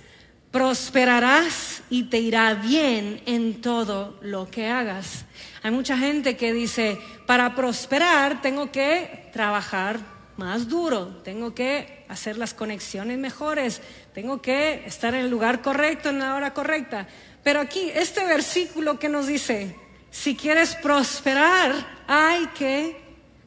prosperarás 0.50 1.82
y 1.90 2.04
te 2.04 2.18
irá 2.18 2.54
bien 2.54 3.20
en 3.26 3.60
todo 3.60 4.18
lo 4.22 4.50
que 4.50 4.68
hagas. 4.68 5.26
Hay 5.62 5.70
mucha 5.70 5.98
gente 5.98 6.38
que 6.38 6.54
dice, 6.54 6.98
para 7.26 7.54
prosperar 7.54 8.40
tengo 8.40 8.72
que 8.72 9.28
trabajar 9.34 10.00
más 10.38 10.66
duro, 10.66 11.20
tengo 11.22 11.54
que 11.54 11.97
hacer 12.08 12.38
las 12.38 12.54
conexiones 12.54 13.18
mejores, 13.18 13.80
tengo 14.14 14.40
que 14.40 14.84
estar 14.86 15.14
en 15.14 15.20
el 15.20 15.30
lugar 15.30 15.62
correcto, 15.62 16.08
en 16.08 16.18
la 16.18 16.34
hora 16.34 16.54
correcta. 16.54 17.06
Pero 17.42 17.60
aquí, 17.60 17.90
este 17.94 18.24
versículo 18.24 18.98
que 18.98 19.08
nos 19.08 19.26
dice, 19.26 19.76
si 20.10 20.36
quieres 20.36 20.74
prosperar, 20.76 21.72
hay 22.06 22.46
que 22.48 22.96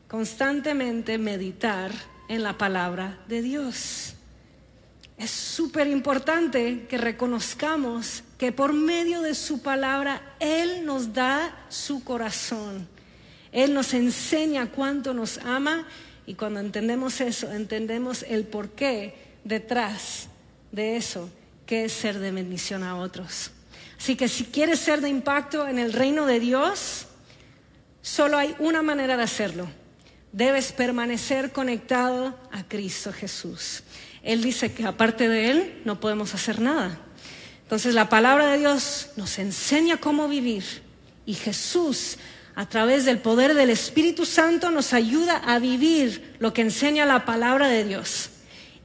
constantemente 0.07 1.17
meditar 1.17 1.91
en 2.27 2.43
la 2.43 2.57
palabra 2.57 3.19
de 3.27 3.41
Dios. 3.41 4.15
Es 5.17 5.31
súper 5.31 5.87
importante 5.87 6.87
que 6.89 6.97
reconozcamos 6.97 8.23
que 8.37 8.51
por 8.51 8.73
medio 8.73 9.21
de 9.21 9.35
su 9.35 9.61
palabra 9.61 10.35
Él 10.39 10.85
nos 10.85 11.13
da 11.13 11.65
su 11.69 12.03
corazón. 12.03 12.87
Él 13.51 13.73
nos 13.73 13.93
enseña 13.93 14.71
cuánto 14.71 15.13
nos 15.13 15.37
ama 15.39 15.85
y 16.31 16.33
cuando 16.33 16.61
entendemos 16.61 17.19
eso, 17.19 17.51
entendemos 17.51 18.23
el 18.23 18.45
porqué 18.45 19.15
detrás 19.43 20.29
de 20.71 20.95
eso, 20.95 21.29
que 21.65 21.83
es 21.83 21.91
ser 21.91 22.19
de 22.19 22.31
bendición 22.31 22.83
a 22.83 22.95
otros. 22.95 23.51
Así 23.99 24.15
que 24.15 24.29
si 24.29 24.45
quieres 24.45 24.79
ser 24.79 25.01
de 25.01 25.09
impacto 25.09 25.67
en 25.67 25.77
el 25.77 25.91
reino 25.91 26.25
de 26.25 26.39
Dios, 26.39 27.07
solo 28.01 28.37
hay 28.37 28.55
una 28.59 28.81
manera 28.81 29.17
de 29.17 29.23
hacerlo. 29.23 29.67
Debes 30.31 30.71
permanecer 30.71 31.51
conectado 31.51 32.39
a 32.53 32.63
Cristo 32.63 33.11
Jesús. 33.11 33.83
Él 34.23 34.41
dice 34.41 34.71
que 34.71 34.85
aparte 34.85 35.27
de 35.27 35.51
Él 35.51 35.81
no 35.83 35.99
podemos 35.99 36.33
hacer 36.33 36.61
nada. 36.61 36.97
Entonces 37.63 37.93
la 37.93 38.07
palabra 38.07 38.53
de 38.53 38.59
Dios 38.59 39.09
nos 39.17 39.37
enseña 39.37 39.97
cómo 39.97 40.29
vivir 40.29 40.63
y 41.25 41.33
Jesús 41.33 42.17
a 42.55 42.67
través 42.67 43.05
del 43.05 43.19
poder 43.19 43.53
del 43.53 43.69
Espíritu 43.69 44.25
Santo 44.25 44.71
nos 44.71 44.93
ayuda 44.93 45.37
a 45.37 45.59
vivir 45.59 46.35
lo 46.39 46.53
que 46.53 46.61
enseña 46.61 47.05
la 47.05 47.25
palabra 47.25 47.67
de 47.67 47.83
Dios. 47.83 48.29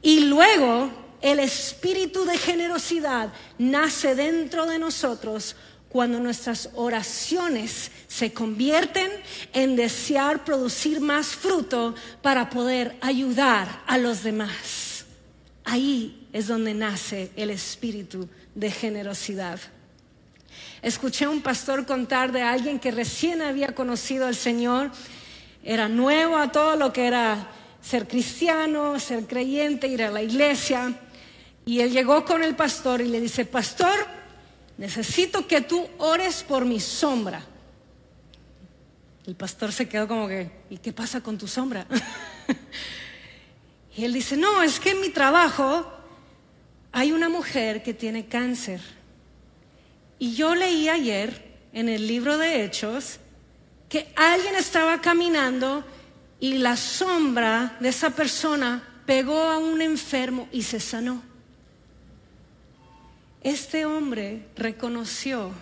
Y 0.02 0.20
luego 0.20 0.90
el 1.20 1.40
espíritu 1.40 2.24
de 2.24 2.38
generosidad 2.38 3.32
nace 3.58 4.14
dentro 4.14 4.66
de 4.66 4.78
nosotros 4.78 5.56
cuando 5.88 6.20
nuestras 6.20 6.70
oraciones 6.74 7.90
se 8.06 8.32
convierten 8.32 9.10
en 9.52 9.76
desear 9.76 10.44
producir 10.44 11.00
más 11.00 11.28
fruto 11.28 11.94
para 12.22 12.50
poder 12.50 12.96
ayudar 13.00 13.82
a 13.86 13.98
los 13.98 14.22
demás. 14.22 15.06
Ahí 15.64 16.28
es 16.32 16.48
donde 16.48 16.74
nace 16.74 17.30
el 17.34 17.50
espíritu 17.50 18.28
de 18.54 18.70
generosidad. 18.70 19.58
Escuché 20.82 21.24
a 21.24 21.30
un 21.30 21.42
pastor 21.42 21.86
contar 21.86 22.32
de 22.32 22.42
alguien 22.42 22.78
que 22.78 22.90
recién 22.90 23.42
había 23.42 23.74
conocido 23.74 24.26
al 24.26 24.36
Señor, 24.36 24.90
era 25.64 25.88
nuevo 25.88 26.36
a 26.36 26.52
todo 26.52 26.76
lo 26.76 26.92
que 26.92 27.06
era 27.06 27.48
ser 27.80 28.06
cristiano, 28.06 29.00
ser 29.00 29.26
creyente, 29.26 29.88
ir 29.88 30.02
a 30.02 30.10
la 30.10 30.22
iglesia. 30.22 30.94
Y 31.64 31.80
él 31.80 31.90
llegó 31.90 32.24
con 32.24 32.44
el 32.44 32.54
pastor 32.54 33.00
y 33.00 33.08
le 33.08 33.20
dice, 33.20 33.44
pastor, 33.44 34.06
necesito 34.78 35.46
que 35.48 35.62
tú 35.62 35.88
ores 35.98 36.44
por 36.44 36.64
mi 36.64 36.78
sombra. 36.78 37.44
El 39.26 39.34
pastor 39.34 39.72
se 39.72 39.88
quedó 39.88 40.06
como 40.06 40.28
que, 40.28 40.50
¿y 40.70 40.78
qué 40.78 40.92
pasa 40.92 41.20
con 41.20 41.36
tu 41.36 41.48
sombra? 41.48 41.86
y 43.96 44.04
él 44.04 44.12
dice, 44.12 44.36
no, 44.36 44.62
es 44.62 44.78
que 44.78 44.90
en 44.90 45.00
mi 45.00 45.08
trabajo 45.08 45.92
hay 46.92 47.10
una 47.10 47.28
mujer 47.28 47.82
que 47.82 47.92
tiene 47.92 48.26
cáncer 48.26 48.95
y 50.18 50.34
yo 50.34 50.54
leí 50.54 50.88
ayer 50.88 51.56
en 51.72 51.88
el 51.88 52.06
libro 52.06 52.38
de 52.38 52.64
Hechos 52.64 53.18
que 53.88 54.12
alguien 54.16 54.54
estaba 54.56 55.00
caminando 55.00 55.84
y 56.40 56.54
la 56.54 56.76
sombra 56.76 57.76
de 57.80 57.88
esa 57.88 58.10
persona 58.10 58.82
pegó 59.06 59.38
a 59.38 59.58
un 59.58 59.80
enfermo 59.80 60.48
y 60.52 60.62
se 60.62 60.80
sanó. 60.80 61.22
Este 63.42 63.86
hombre 63.86 64.48
reconoció 64.56 65.52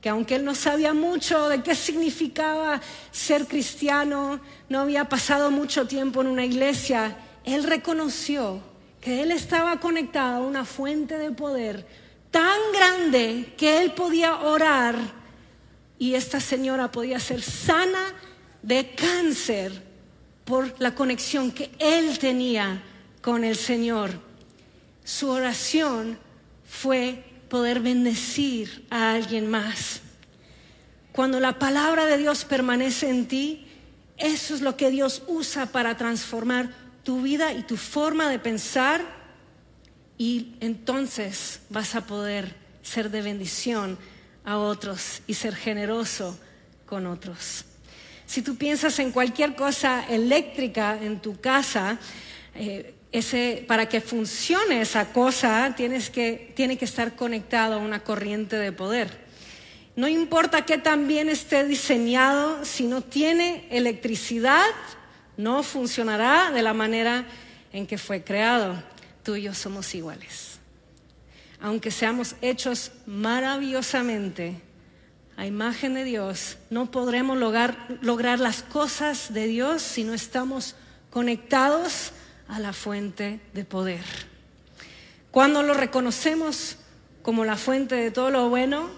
que 0.00 0.08
aunque 0.08 0.34
él 0.34 0.44
no 0.44 0.54
sabía 0.54 0.92
mucho 0.94 1.48
de 1.48 1.62
qué 1.62 1.74
significaba 1.74 2.80
ser 3.10 3.46
cristiano, 3.46 4.40
no 4.68 4.80
había 4.80 5.08
pasado 5.08 5.50
mucho 5.50 5.86
tiempo 5.86 6.20
en 6.20 6.26
una 6.26 6.44
iglesia, 6.44 7.16
él 7.44 7.64
reconoció 7.64 8.60
que 9.00 9.22
él 9.22 9.30
estaba 9.30 9.80
conectado 9.80 10.36
a 10.36 10.46
una 10.46 10.64
fuente 10.64 11.18
de 11.18 11.30
poder 11.30 11.86
tan 12.32 12.58
grande 12.72 13.54
que 13.56 13.80
él 13.80 13.92
podía 13.92 14.40
orar 14.40 14.96
y 15.98 16.14
esta 16.14 16.40
señora 16.40 16.90
podía 16.90 17.20
ser 17.20 17.42
sana 17.42 18.12
de 18.62 18.94
cáncer 18.96 19.84
por 20.44 20.74
la 20.80 20.96
conexión 20.96 21.52
que 21.52 21.70
él 21.78 22.18
tenía 22.18 22.82
con 23.20 23.44
el 23.44 23.54
Señor. 23.54 24.10
Su 25.04 25.28
oración 25.28 26.18
fue 26.66 27.22
poder 27.48 27.80
bendecir 27.80 28.86
a 28.90 29.12
alguien 29.12 29.48
más. 29.48 30.00
Cuando 31.12 31.38
la 31.38 31.58
palabra 31.58 32.06
de 32.06 32.16
Dios 32.16 32.44
permanece 32.44 33.10
en 33.10 33.28
ti, 33.28 33.68
eso 34.16 34.54
es 34.54 34.62
lo 34.62 34.76
que 34.76 34.90
Dios 34.90 35.22
usa 35.26 35.66
para 35.66 35.96
transformar 35.96 36.70
tu 37.04 37.20
vida 37.20 37.52
y 37.52 37.62
tu 37.62 37.76
forma 37.76 38.30
de 38.30 38.38
pensar 38.38 39.21
y 40.22 40.54
entonces 40.60 41.62
vas 41.68 41.96
a 41.96 42.06
poder 42.06 42.54
ser 42.80 43.10
de 43.10 43.22
bendición 43.22 43.98
a 44.44 44.56
otros 44.56 45.20
y 45.26 45.34
ser 45.34 45.56
generoso 45.56 46.38
con 46.86 47.08
otros. 47.08 47.64
Si 48.24 48.40
tú 48.40 48.54
piensas 48.54 49.00
en 49.00 49.10
cualquier 49.10 49.56
cosa 49.56 50.06
eléctrica 50.08 50.96
en 51.02 51.18
tu 51.18 51.40
casa, 51.40 51.98
eh, 52.54 52.94
ese, 53.10 53.64
para 53.66 53.88
que 53.88 54.00
funcione 54.00 54.80
esa 54.80 55.12
cosa 55.12 55.74
tienes 55.76 56.08
que, 56.08 56.52
tiene 56.54 56.78
que 56.78 56.84
estar 56.84 57.16
conectado 57.16 57.74
a 57.74 57.78
una 57.78 58.04
corriente 58.04 58.54
de 58.54 58.70
poder. 58.70 59.26
No 59.96 60.06
importa 60.06 60.64
qué 60.64 60.78
tan 60.78 61.08
bien 61.08 61.30
esté 61.30 61.64
diseñado, 61.64 62.64
si 62.64 62.86
no 62.86 63.00
tiene 63.00 63.66
electricidad, 63.72 64.70
no 65.36 65.64
funcionará 65.64 66.52
de 66.52 66.62
la 66.62 66.74
manera 66.74 67.26
en 67.72 67.88
que 67.88 67.98
fue 67.98 68.22
creado 68.22 68.91
tú 69.22 69.36
y 69.36 69.42
yo 69.42 69.54
somos 69.54 69.94
iguales. 69.94 70.58
Aunque 71.60 71.90
seamos 71.90 72.34
hechos 72.42 72.90
maravillosamente 73.06 74.60
a 75.36 75.46
imagen 75.46 75.94
de 75.94 76.04
Dios, 76.04 76.58
no 76.70 76.90
podremos 76.90 77.38
lograr, 77.38 77.98
lograr 78.00 78.40
las 78.40 78.62
cosas 78.62 79.32
de 79.32 79.46
Dios 79.46 79.82
si 79.82 80.04
no 80.04 80.12
estamos 80.12 80.74
conectados 81.10 82.12
a 82.48 82.58
la 82.58 82.72
fuente 82.72 83.40
de 83.54 83.64
poder. 83.64 84.04
Cuando 85.30 85.62
lo 85.62 85.74
reconocemos 85.74 86.76
como 87.22 87.44
la 87.44 87.56
fuente 87.56 87.94
de 87.94 88.10
todo 88.10 88.30
lo 88.30 88.48
bueno 88.48 88.90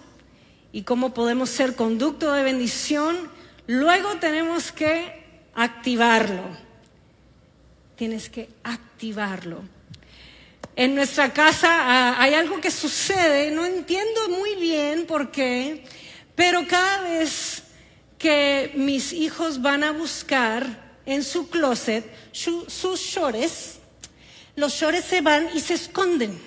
y 0.72 0.82
cómo 0.82 1.14
podemos 1.14 1.50
ser 1.50 1.76
conducto 1.76 2.32
de 2.32 2.42
bendición, 2.42 3.16
luego 3.66 4.16
tenemos 4.16 4.72
que 4.72 5.48
activarlo. 5.54 6.42
Tienes 7.96 8.28
que 8.28 8.48
activarlo. 8.64 9.73
En 10.76 10.94
nuestra 10.96 11.32
casa 11.32 11.68
ah, 11.70 12.16
hay 12.18 12.34
algo 12.34 12.60
que 12.60 12.70
sucede, 12.70 13.50
no 13.52 13.64
entiendo 13.64 14.28
muy 14.28 14.56
bien 14.56 15.06
por 15.06 15.30
qué, 15.30 15.84
pero 16.34 16.66
cada 16.66 17.02
vez 17.02 17.62
que 18.18 18.72
mis 18.74 19.12
hijos 19.12 19.62
van 19.62 19.84
a 19.84 19.92
buscar 19.92 21.00
en 21.06 21.22
su 21.22 21.48
closet 21.48 22.04
sus 22.32 22.98
shorts, 22.98 23.78
los 24.56 24.72
shorts 24.72 25.04
se 25.04 25.20
van 25.20 25.48
y 25.54 25.60
se 25.60 25.74
esconden. 25.74 26.40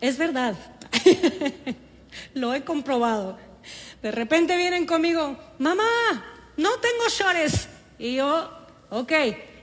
Es 0.00 0.18
verdad, 0.18 0.54
lo 2.34 2.52
he 2.52 2.64
comprobado. 2.64 3.38
De 4.02 4.10
repente 4.10 4.56
vienen 4.56 4.84
conmigo, 4.84 5.38
mamá, 5.58 5.88
no 6.58 6.70
tengo 6.80 7.08
shorts. 7.08 7.68
Y 7.98 8.16
yo, 8.16 8.50
ok, 8.90 9.12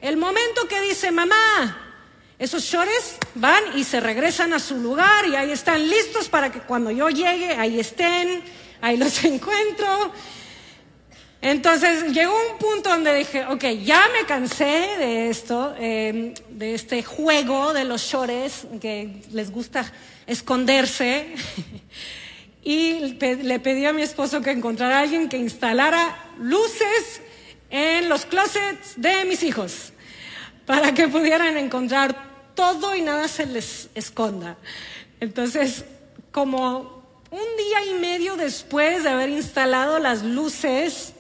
el 0.02 0.18
momento 0.18 0.68
que 0.68 0.82
dice 0.82 1.12
mamá, 1.12 1.89
esos 2.40 2.64
shorts 2.64 3.18
van 3.36 3.62
y 3.76 3.84
se 3.84 4.00
regresan 4.00 4.54
a 4.54 4.60
su 4.60 4.78
lugar 4.78 5.28
y 5.28 5.36
ahí 5.36 5.52
están 5.52 5.88
listos 5.90 6.30
para 6.30 6.50
que 6.50 6.62
cuando 6.62 6.90
yo 6.90 7.10
llegue, 7.10 7.52
ahí 7.52 7.78
estén, 7.78 8.42
ahí 8.80 8.96
los 8.96 9.22
encuentro. 9.26 10.14
Entonces 11.42 12.14
llegó 12.14 12.34
un 12.52 12.58
punto 12.58 12.90
donde 12.90 13.14
dije, 13.14 13.46
ok, 13.46 13.64
ya 13.84 14.08
me 14.14 14.26
cansé 14.26 14.64
de 14.98 15.30
esto, 15.30 15.76
em, 15.78 16.34
de 16.50 16.76
este 16.76 17.04
juego 17.04 17.74
de 17.74 17.84
los 17.84 18.02
shorts 18.04 18.68
que 18.80 19.22
les 19.32 19.52
gusta 19.52 19.92
esconderse. 20.26 21.36
y 22.64 23.18
le 23.20 23.60
pedí 23.60 23.86
a 23.86 23.92
mi 23.92 24.02
esposo 24.02 24.42
que 24.42 24.52
encontrara 24.52 25.00
a 25.00 25.02
alguien 25.02 25.28
que 25.28 25.38
instalara 25.38 26.32
luces 26.40 27.22
en 27.70 28.08
los 28.08 28.26
closets 28.26 28.94
de 28.96 29.26
mis 29.26 29.44
hijos 29.44 29.92
para 30.66 30.94
que 30.94 31.08
pudieran 31.08 31.58
encontrar 31.58 32.29
todo 32.60 32.94
y 32.94 33.02
nada 33.02 33.30
se 33.30 33.46
les 33.46 33.90
esconda. 33.96 34.58
Entonces, 35.22 35.86
como 36.32 37.04
un 37.32 37.58
día 37.58 37.86
y 37.86 37.94
medio 38.00 38.36
después 38.36 39.04
de 39.04 39.10
haber 39.10 39.30
instalado 39.30 39.98
las 40.00 40.24
luces, 40.24 41.14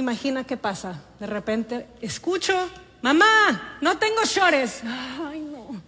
Imagina 0.00 0.44
qué 0.44 0.56
pasa. 0.56 1.02
De 1.18 1.26
repente 1.26 1.86
escucho, 2.00 2.54
mamá, 3.02 3.76
no 3.82 3.98
tengo 3.98 4.24
shorts. 4.24 4.82
Ay, 4.82 5.40
no. 5.40 5.82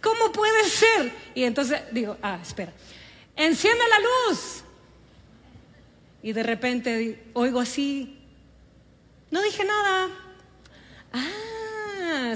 ¿Cómo 0.00 0.32
puede 0.32 0.64
ser? 0.64 1.12
Y 1.34 1.44
entonces 1.44 1.82
digo, 1.92 2.16
ah, 2.22 2.38
espera, 2.40 2.72
enciende 3.36 3.84
la 3.90 3.98
luz. 4.30 4.64
Y 6.22 6.32
de 6.32 6.42
repente 6.42 7.30
oigo 7.34 7.60
así, 7.60 8.24
no 9.30 9.42
dije 9.42 9.64
nada. 9.64 10.08
Ah, 11.12 11.41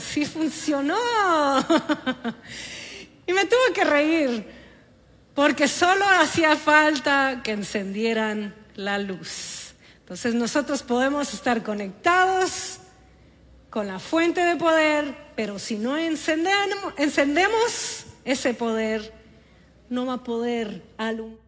sí 0.00 0.24
funcionó. 0.24 0.96
y 3.26 3.32
me 3.32 3.44
tuve 3.44 3.72
que 3.74 3.84
reír, 3.84 4.46
porque 5.34 5.68
solo 5.68 6.04
hacía 6.20 6.56
falta 6.56 7.42
que 7.42 7.52
encendieran 7.52 8.54
la 8.74 8.98
luz. 8.98 9.74
Entonces 10.00 10.34
nosotros 10.34 10.82
podemos 10.82 11.34
estar 11.34 11.62
conectados 11.62 12.78
con 13.70 13.88
la 13.88 13.98
fuente 13.98 14.40
de 14.40 14.56
poder, 14.56 15.14
pero 15.34 15.58
si 15.58 15.76
no 15.76 15.98
encendemos, 15.98 16.94
encendemos 16.96 18.06
ese 18.24 18.54
poder, 18.54 19.12
no 19.90 20.06
va 20.06 20.14
a 20.14 20.24
poder 20.24 20.82
alumbrar 20.96 21.46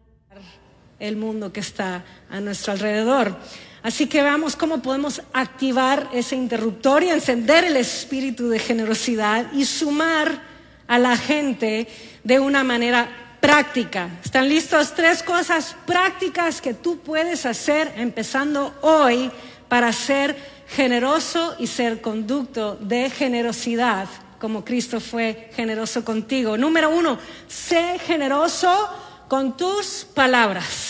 el 0.99 1.15
mundo 1.15 1.53
que 1.53 1.61
está 1.61 2.03
a 2.29 2.39
nuestro 2.39 2.73
alrededor. 2.73 3.37
Así 3.81 4.07
que 4.07 4.21
veamos 4.21 4.55
cómo 4.55 4.81
podemos 4.81 5.21
activar 5.31 6.09
ese 6.11 6.35
interruptor 6.35 7.03
y 7.03 7.09
encender 7.09 7.63
el 7.63 7.77
espíritu 7.77 8.49
de 8.49 8.59
generosidad 8.59 9.51
y 9.53 9.65
sumar 9.65 10.41
a 10.87 10.99
la 10.99 11.15
gente 11.15 11.87
de 12.23 12.39
una 12.39 12.63
manera 12.63 13.37
práctica. 13.39 14.09
¿Están 14.23 14.49
listos? 14.49 14.93
Tres 14.93 15.23
cosas 15.23 15.75
prácticas 15.85 16.61
que 16.61 16.73
tú 16.73 16.99
puedes 16.99 17.45
hacer 17.45 17.93
empezando 17.95 18.73
hoy 18.81 19.31
para 19.69 19.93
ser 19.93 20.35
generoso 20.67 21.55
y 21.57 21.67
ser 21.67 22.01
conducto 22.01 22.75
de 22.81 23.09
generosidad, 23.09 24.07
como 24.39 24.65
Cristo 24.65 24.99
fue 24.99 25.51
generoso 25.55 26.03
contigo. 26.03 26.57
Número 26.57 26.89
uno, 26.89 27.17
sé 27.47 27.97
generoso 28.05 28.89
con 29.27 29.55
tus 29.55 30.05
palabras. 30.13 30.88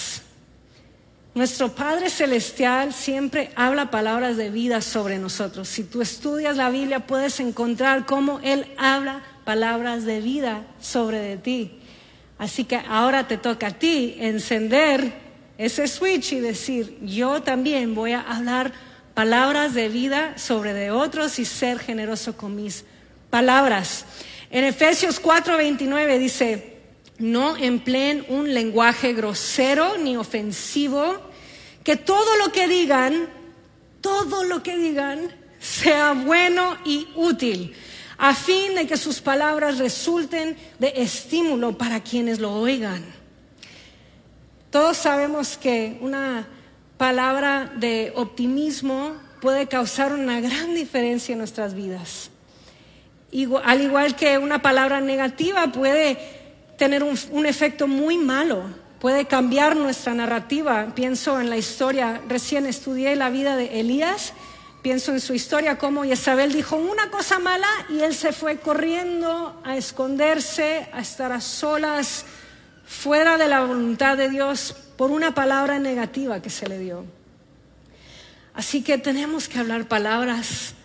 Nuestro 1.39 1.73
Padre 1.73 2.09
Celestial 2.09 2.91
siempre 2.91 3.51
habla 3.55 3.89
palabras 3.89 4.35
de 4.35 4.49
vida 4.49 4.81
sobre 4.81 5.19
nosotros. 5.19 5.69
Si 5.69 5.85
tú 5.85 6.01
estudias 6.01 6.57
la 6.57 6.69
Biblia 6.69 7.07
puedes 7.07 7.39
encontrar 7.39 8.05
cómo 8.05 8.41
Él 8.43 8.65
habla 8.77 9.23
palabras 9.45 10.03
de 10.03 10.19
vida 10.19 10.67
sobre 10.81 11.19
de 11.19 11.37
ti. 11.37 11.79
Así 12.37 12.65
que 12.65 12.75
ahora 12.89 13.25
te 13.25 13.37
toca 13.37 13.67
a 13.67 13.71
ti 13.71 14.17
encender 14.19 15.13
ese 15.57 15.87
switch 15.87 16.33
y 16.33 16.41
decir, 16.41 16.97
yo 17.03 17.41
también 17.41 17.95
voy 17.95 18.11
a 18.11 18.19
hablar 18.19 18.73
palabras 19.13 19.73
de 19.73 19.87
vida 19.87 20.37
sobre 20.37 20.73
de 20.73 20.91
otros 20.91 21.39
y 21.39 21.45
ser 21.45 21.79
generoso 21.79 22.35
con 22.35 22.53
mis 22.53 22.83
palabras. 23.29 24.03
En 24.51 24.65
Efesios 24.65 25.23
4:29 25.23 26.17
dice, 26.17 26.79
no 27.17 27.55
empleen 27.55 28.25
un 28.27 28.53
lenguaje 28.53 29.13
grosero 29.13 29.97
ni 29.97 30.17
ofensivo, 30.17 31.28
que 31.89 31.97
todo 31.97 32.37
lo 32.37 32.51
que 32.51 32.67
digan, 32.67 33.27
todo 33.99 34.43
lo 34.43 34.61
que 34.61 34.77
digan 34.77 35.33
sea 35.57 36.11
bueno 36.11 36.77
y 36.85 37.07
útil 37.15 37.73
a 38.19 38.35
fin 38.35 38.75
de 38.75 38.85
que 38.85 38.95
sus 38.95 39.21
palabras 39.21 39.79
resulten 39.79 40.55
de 40.77 40.93
estímulo 40.97 41.79
para 41.79 42.01
quienes 42.01 42.37
lo 42.37 42.53
oigan. 42.53 43.03
Todos 44.69 44.97
sabemos 44.97 45.57
que 45.57 45.97
una 46.01 46.47
palabra 46.99 47.73
de 47.77 48.13
optimismo 48.15 49.15
puede 49.41 49.65
causar 49.65 50.13
una 50.13 50.41
gran 50.41 50.75
diferencia 50.75 51.33
en 51.33 51.39
nuestras 51.39 51.73
vidas. 51.73 52.29
al 53.63 53.81
igual 53.81 54.15
que 54.15 54.37
una 54.37 54.61
palabra 54.61 55.01
negativa 55.01 55.71
puede 55.71 56.19
tener 56.77 57.01
un, 57.01 57.45
efecto 57.47 57.87
muy 57.87 58.19
malo, 58.19 58.65
puede 58.99 59.25
cambiar 59.25 59.75
nuestra 59.75 60.13
narrativa. 60.13 60.93
Pienso 60.95 61.39
en 61.39 61.49
la 61.49 61.57
historia, 61.57 62.21
recién 62.27 62.65
estudié 62.65 63.15
la 63.15 63.29
vida 63.29 63.55
de 63.55 63.79
Elías 63.79 64.33
Pienso 64.81 65.11
en 65.11 65.19
su 65.19 65.33
historia, 65.33 65.77
como 65.77 66.05
Isabel 66.05 66.53
dijo 66.53 66.77
una 66.77 67.11
cosa 67.11 67.37
mala 67.37 67.67
y 67.89 67.99
él 67.99 68.15
se 68.15 68.31
fue 68.31 68.59
corriendo 68.59 69.61
a 69.65 69.75
esconderse, 69.75 70.87
a 70.93 71.01
estar 71.01 71.33
a 71.33 71.41
solas, 71.41 72.25
fuera 72.85 73.37
de 73.37 73.49
la 73.49 73.65
voluntad 73.65 74.15
de 74.15 74.29
Dios, 74.29 74.73
por 74.95 75.11
una 75.11 75.33
palabra 75.33 75.79
negativa 75.79 76.41
que 76.41 76.49
se 76.49 76.69
le 76.69 76.79
dio. 76.79 77.05
Así 78.53 78.81
que 78.81 78.97
tenemos 78.97 79.49
que 79.49 79.59
hablar 79.59 79.85
palabras 79.85 80.75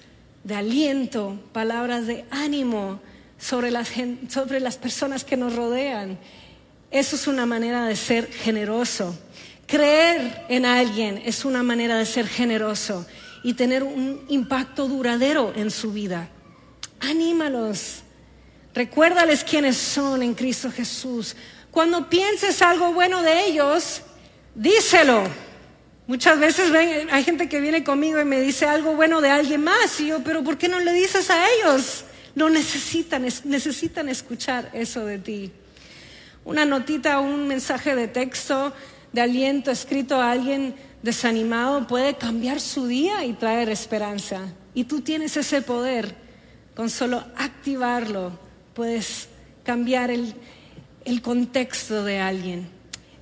de 0.42 0.56
aliento, 0.56 1.38
palabras 1.52 2.08
de 2.08 2.24
ánimo 2.30 3.00
sobre 3.38 3.70
las, 3.70 3.92
sobre 4.28 4.58
las 4.58 4.76
personas 4.76 5.22
que 5.22 5.36
nos 5.36 5.54
rodean. 5.54 6.18
Eso 6.94 7.16
es 7.16 7.26
una 7.26 7.44
manera 7.44 7.86
de 7.86 7.96
ser 7.96 8.30
generoso. 8.30 9.18
Creer 9.66 10.44
en 10.48 10.64
alguien 10.64 11.20
es 11.24 11.44
una 11.44 11.64
manera 11.64 11.98
de 11.98 12.06
ser 12.06 12.28
generoso 12.28 13.04
y 13.42 13.54
tener 13.54 13.82
un 13.82 14.24
impacto 14.28 14.86
duradero 14.86 15.52
en 15.56 15.72
su 15.72 15.92
vida. 15.92 16.28
Anímalos. 17.00 18.04
Recuérdales 18.72 19.42
quiénes 19.42 19.76
son 19.76 20.22
en 20.22 20.34
Cristo 20.34 20.70
Jesús. 20.70 21.34
Cuando 21.72 22.08
pienses 22.08 22.62
algo 22.62 22.92
bueno 22.92 23.22
de 23.22 23.44
ellos, 23.44 24.02
díselo. 24.54 25.24
Muchas 26.06 26.38
veces 26.38 26.70
hay 27.10 27.24
gente 27.24 27.48
que 27.48 27.58
viene 27.58 27.82
conmigo 27.82 28.20
y 28.20 28.24
me 28.24 28.40
dice 28.40 28.66
algo 28.66 28.94
bueno 28.94 29.20
de 29.20 29.30
alguien 29.30 29.64
más 29.64 29.98
y 29.98 30.06
yo, 30.06 30.22
pero 30.22 30.44
¿por 30.44 30.58
qué 30.58 30.68
no 30.68 30.78
le 30.78 30.92
dices 30.92 31.28
a 31.28 31.44
ellos? 31.54 32.04
No 32.36 32.48
necesitan, 32.50 33.26
necesitan 33.46 34.08
escuchar 34.08 34.70
eso 34.72 35.04
de 35.04 35.18
ti. 35.18 35.52
Una 36.44 36.66
notita, 36.66 37.20
un 37.20 37.48
mensaje 37.48 37.96
de 37.96 38.06
texto 38.06 38.72
de 39.12 39.20
aliento 39.22 39.70
escrito 39.70 40.20
a 40.20 40.30
alguien 40.32 40.74
desanimado 41.02 41.86
puede 41.86 42.14
cambiar 42.14 42.60
su 42.60 42.86
día 42.86 43.24
y 43.24 43.32
traer 43.32 43.70
esperanza. 43.70 44.40
Y 44.74 44.84
tú 44.84 45.00
tienes 45.00 45.36
ese 45.36 45.62
poder. 45.62 46.14
Con 46.74 46.90
solo 46.90 47.24
activarlo 47.36 48.32
puedes 48.74 49.28
cambiar 49.62 50.10
el, 50.10 50.34
el 51.04 51.22
contexto 51.22 52.04
de 52.04 52.20
alguien. 52.20 52.68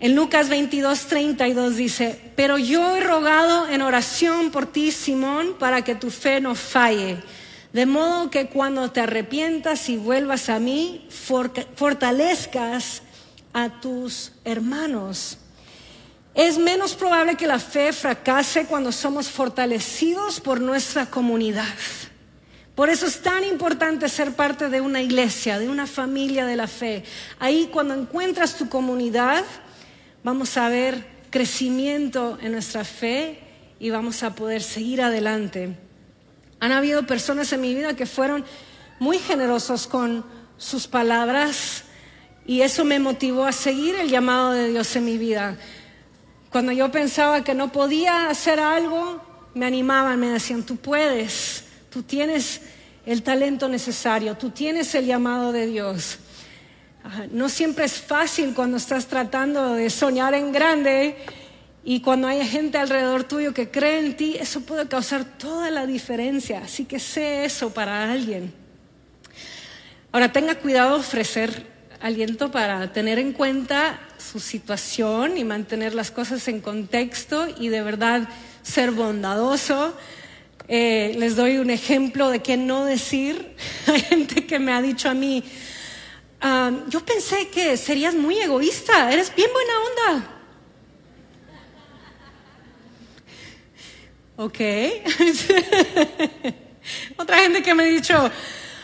En 0.01 0.17
Lucas 0.17 0.49
22, 0.49 1.07
32 1.07 1.77
dice, 1.77 2.33
pero 2.35 2.59
yo 2.59 2.97
he 2.97 3.01
rogado 3.01 3.69
en 3.69 3.83
oración 3.83 4.51
por 4.51 4.67
ti, 4.67 4.91
Simón, 4.91 5.55
para 5.61 5.83
que 5.83 5.95
tu 5.95 6.11
fe 6.11 6.41
no 6.41 6.57
falle. 6.57 7.19
De 7.73 7.87
modo 7.87 8.31
que 8.31 8.49
cuando 8.49 8.91
te 8.91 9.01
arrepientas 9.01 9.89
y 9.89 9.97
vuelvas 9.97 10.49
a 10.49 10.59
mí, 10.59 11.07
fortalezcas 11.77 13.03
a 13.53 13.81
tus 13.81 14.33
hermanos. 14.45 15.38
Es 16.35 16.57
menos 16.57 16.95
probable 16.95 17.37
que 17.37 17.47
la 17.47 17.59
fe 17.59 17.93
fracase 17.93 18.65
cuando 18.67 18.91
somos 18.91 19.29
fortalecidos 19.29 20.41
por 20.41 20.61
nuestra 20.61 21.07
comunidad. 21.07 21.75
Por 22.75 22.88
eso 22.88 23.07
es 23.07 23.21
tan 23.21 23.45
importante 23.45 24.09
ser 24.09 24.33
parte 24.33 24.71
de 24.71 24.81
una 24.81 25.03
iglesia, 25.03 25.59
de 25.59 25.69
una 25.69 25.87
familia 25.87 26.47
de 26.47 26.57
la 26.57 26.67
fe. 26.67 27.05
Ahí 27.38 27.69
cuando 27.71 27.93
encuentras 27.93 28.57
tu 28.57 28.71
comunidad, 28.71 29.45
vamos 30.25 30.57
a 30.57 30.71
ver 30.71 31.07
crecimiento 31.29 32.38
en 32.41 32.53
nuestra 32.53 32.85
fe 32.85 33.41
y 33.79 33.91
vamos 33.91 34.23
a 34.23 34.35
poder 34.35 34.62
seguir 34.62 35.03
adelante. 35.03 35.77
Han 36.61 36.73
habido 36.73 37.07
personas 37.07 37.53
en 37.53 37.61
mi 37.61 37.75
vida 37.75 37.95
que 37.95 38.07
fueron 38.07 38.45
muy 38.99 39.19
generosos 39.19 39.87
con 39.87 40.25
sus 40.57 40.87
palabras 40.87 41.85
y 42.46 42.62
eso 42.62 42.85
me 42.85 42.98
motivó 42.98 43.44
a 43.44 43.52
seguir 43.52 43.94
el 43.94 44.09
llamado 44.09 44.52
de 44.52 44.68
Dios 44.68 44.94
en 44.96 45.05
mi 45.05 45.18
vida. 45.18 45.57
Cuando 46.50 46.72
yo 46.72 46.90
pensaba 46.90 47.44
que 47.44 47.55
no 47.55 47.72
podía 47.72 48.28
hacer 48.28 48.61
algo, 48.61 49.22
me 49.55 49.66
animaban, 49.66 50.18
me 50.18 50.28
decían, 50.28 50.64
tú 50.64 50.76
puedes, 50.76 51.64
tú 51.90 52.02
tienes 52.02 52.61
el 53.07 53.22
talento 53.22 53.68
necesario, 53.68 54.37
tú 54.37 54.50
tienes 54.50 54.94
el 54.94 55.07
llamado 55.07 55.52
de 55.52 55.66
Dios. 55.66 56.18
No 57.31 57.48
siempre 57.48 57.85
es 57.85 57.94
fácil 57.94 58.55
cuando 58.55 58.76
estás 58.76 59.07
tratando 59.07 59.74
de 59.74 59.90
soñar 59.90 60.35
en 60.35 60.52
grande 60.52 61.16
y 61.85 62.00
cuando 62.00 62.28
hay 62.28 62.46
gente 62.46 62.78
alrededor 62.78 63.24
tuyo 63.24 63.52
que 63.52 63.70
cree 63.70 63.98
en 63.98 64.16
ti, 64.16 64.37
eso 64.38 64.61
puede 64.61 64.87
causar 64.87 65.24
toda 65.24 65.70
la 65.70 65.85
diferencia. 65.87 66.62
Así 66.64 66.85
que 66.85 67.00
sé 67.00 67.44
eso 67.44 67.70
para 67.70 68.12
alguien. 68.12 68.52
Ahora 70.12 70.31
tenga 70.31 70.55
cuidado 70.55 70.94
de 70.94 71.00
ofrecer 71.00 71.72
aliento 72.03 72.51
para 72.51 72.93
tener 72.93 73.19
en 73.21 73.33
cuenta 73.33 74.01
su 74.19 74.41
situación 74.41 75.38
y 75.38 75.45
mantener 75.45 75.95
las 75.95 76.11
cosas 76.11 76.49
en 76.49 76.61
contexto 76.61 77.47
y 77.59 77.69
de 77.69 77.83
verdad 77.83 78.29
ser 78.62 78.91
bondadoso. 78.91 79.97
Eh, 80.67 81.15
les 81.17 81.37
doy 81.37 81.59
un 81.59 81.71
ejemplo 81.71 82.29
de 82.29 82.41
qué 82.41 82.57
no 82.57 82.85
decir. 82.85 83.55
Hay 83.87 84.01
gente 84.01 84.47
que 84.47 84.59
me 84.59 84.73
ha 84.73 84.83
dicho 84.83 85.09
a 85.09 85.15
mí, 85.15 85.45
ah, 86.41 86.73
yo 86.88 87.05
pensé 87.05 87.49
que 87.49 87.77
serías 87.77 88.15
muy 88.15 88.37
egoísta, 88.38 89.12
eres 89.12 89.33
bien 89.35 89.51
buena 89.53 89.73
onda. 89.88 90.29
Ok. 94.38 94.59
Otra 97.17 97.38
gente 97.38 97.62
que 97.62 97.75
me 97.75 97.85
ha 97.85 97.87
dicho, 97.87 98.31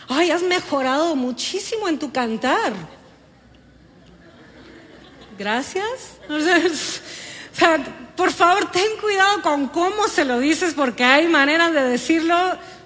ay, 0.07 0.31
has 0.31 0.41
mejorado 0.41 1.17
muchísimo 1.17 1.89
en 1.89 1.99
tu 1.99 2.13
cantar. 2.13 2.98
Gracias. 5.39 6.19
O 7.61 8.15
por 8.15 8.31
favor, 8.31 8.71
ten 8.71 8.97
cuidado 9.01 9.41
con 9.41 9.67
cómo 9.67 10.07
se 10.07 10.23
lo 10.23 10.39
dices, 10.39 10.73
porque 10.73 11.03
hay 11.03 11.27
maneras 11.27 11.73
de 11.73 11.81
decirlo 11.81 12.35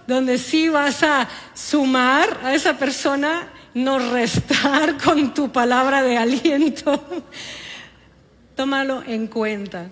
donde 0.08 0.40
sí 0.40 0.70
vas 0.70 1.04
a 1.04 1.28
sumar 1.54 2.40
a 2.44 2.56
esa 2.56 2.78
persona, 2.78 3.50
no 3.76 4.00
restar 4.12 4.98
con 5.04 5.34
tu 5.34 5.52
palabra 5.52 6.02
de 6.02 6.18
aliento. 6.18 7.04
Tómalo 8.56 9.04
en 9.06 9.28
cuenta. 9.28 9.90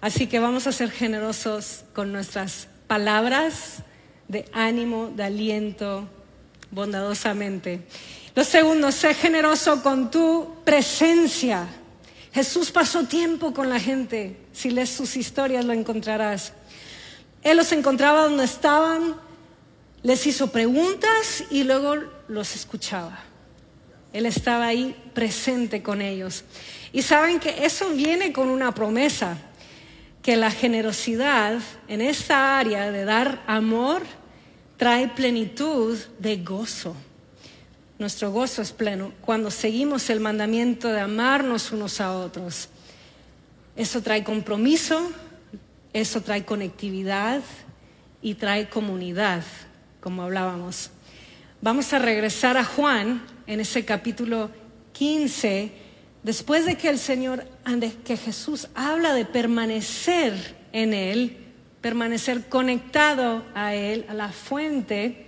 Así 0.00 0.28
que 0.28 0.38
vamos 0.38 0.68
a 0.68 0.72
ser 0.72 0.90
generosos 0.92 1.84
con 1.92 2.12
nuestras 2.12 2.68
palabras 2.86 3.82
de 4.28 4.44
ánimo, 4.52 5.12
de 5.14 5.24
aliento, 5.24 6.08
bondadosamente. 6.70 7.82
Lo 8.34 8.44
segundo, 8.44 8.90
sé 8.90 9.14
generoso 9.14 9.82
con 9.82 10.10
tu 10.10 10.56
presencia. 10.64 11.68
Jesús 12.34 12.72
pasó 12.72 13.04
tiempo 13.04 13.54
con 13.54 13.70
la 13.70 13.78
gente. 13.78 14.36
Si 14.52 14.70
lees 14.70 14.90
sus 14.90 15.16
historias 15.16 15.64
lo 15.64 15.72
encontrarás. 15.72 16.52
Él 17.44 17.56
los 17.56 17.70
encontraba 17.70 18.24
donde 18.24 18.44
estaban, 18.44 19.14
les 20.02 20.26
hizo 20.26 20.50
preguntas 20.50 21.44
y 21.48 21.62
luego 21.62 21.94
los 22.26 22.56
escuchaba. 22.56 23.20
Él 24.12 24.26
estaba 24.26 24.66
ahí 24.66 24.96
presente 25.14 25.80
con 25.80 26.02
ellos. 26.02 26.42
Y 26.92 27.02
saben 27.02 27.38
que 27.38 27.64
eso 27.64 27.90
viene 27.90 28.32
con 28.32 28.48
una 28.48 28.74
promesa 28.74 29.38
que 30.20 30.34
la 30.34 30.50
generosidad 30.50 31.60
en 31.86 32.00
esta 32.00 32.58
área 32.58 32.90
de 32.90 33.04
dar 33.04 33.44
amor 33.46 34.02
trae 34.76 35.06
plenitud 35.06 35.96
de 36.18 36.38
gozo. 36.38 36.96
Nuestro 38.04 38.30
gozo 38.30 38.60
es 38.60 38.70
pleno 38.70 39.14
cuando 39.22 39.50
seguimos 39.50 40.10
el 40.10 40.20
mandamiento 40.20 40.88
de 40.88 41.00
amarnos 41.00 41.72
unos 41.72 42.02
a 42.02 42.12
otros. 42.12 42.68
Eso 43.76 44.02
trae 44.02 44.22
compromiso, 44.22 45.10
eso 45.94 46.20
trae 46.20 46.44
conectividad 46.44 47.40
y 48.20 48.34
trae 48.34 48.68
comunidad, 48.68 49.42
como 50.02 50.22
hablábamos. 50.22 50.90
Vamos 51.62 51.94
a 51.94 51.98
regresar 51.98 52.58
a 52.58 52.64
Juan 52.64 53.24
en 53.46 53.60
ese 53.60 53.86
capítulo 53.86 54.50
15 54.92 55.72
después 56.22 56.66
de 56.66 56.76
que 56.76 56.90
el 56.90 56.98
Señor, 56.98 57.46
que 58.04 58.18
Jesús 58.18 58.68
habla 58.74 59.14
de 59.14 59.24
permanecer 59.24 60.34
en 60.72 60.92
Él, 60.92 61.38
permanecer 61.80 62.50
conectado 62.50 63.46
a 63.54 63.72
Él, 63.72 64.04
a 64.10 64.12
la 64.12 64.28
fuente, 64.28 65.23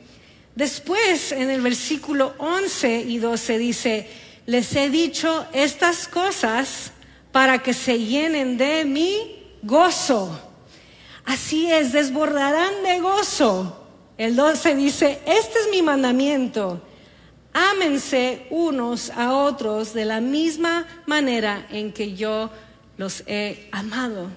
después 0.57 1.31
en 1.31 1.51
el 1.51 1.61
versículo 1.61 2.35
11 2.39 3.03
y 3.03 3.19
12 3.19 3.59
dice, 3.59 4.11
les 4.47 4.75
he 4.75 4.91
dicho 4.91 5.47
estas 5.53 6.09
cosas 6.09 6.91
para 7.31 7.63
que 7.63 7.73
se 7.73 8.01
llenen 8.01 8.57
de 8.59 8.85
mi 8.85 9.55
gozo. 9.63 10.41
Así 11.25 11.71
es, 11.71 11.93
desbordarán 11.93 12.83
de 12.83 12.99
gozo. 12.99 13.87
El 14.19 14.35
12 14.35 14.75
dice, 14.75 15.21
este 15.25 15.59
es 15.61 15.69
mi 15.71 15.83
mandamiento 15.83 16.83
ámense 17.57 18.47
unos 18.51 19.09
a 19.11 19.33
otros 19.33 19.95
de 19.95 20.05
la 20.05 20.21
misma 20.21 20.87
manera 21.07 21.67
en 21.71 21.91
que 21.93 22.15
yo 22.15 22.51
los 22.99 23.25
he 23.27 23.69
amado. 23.73 24.29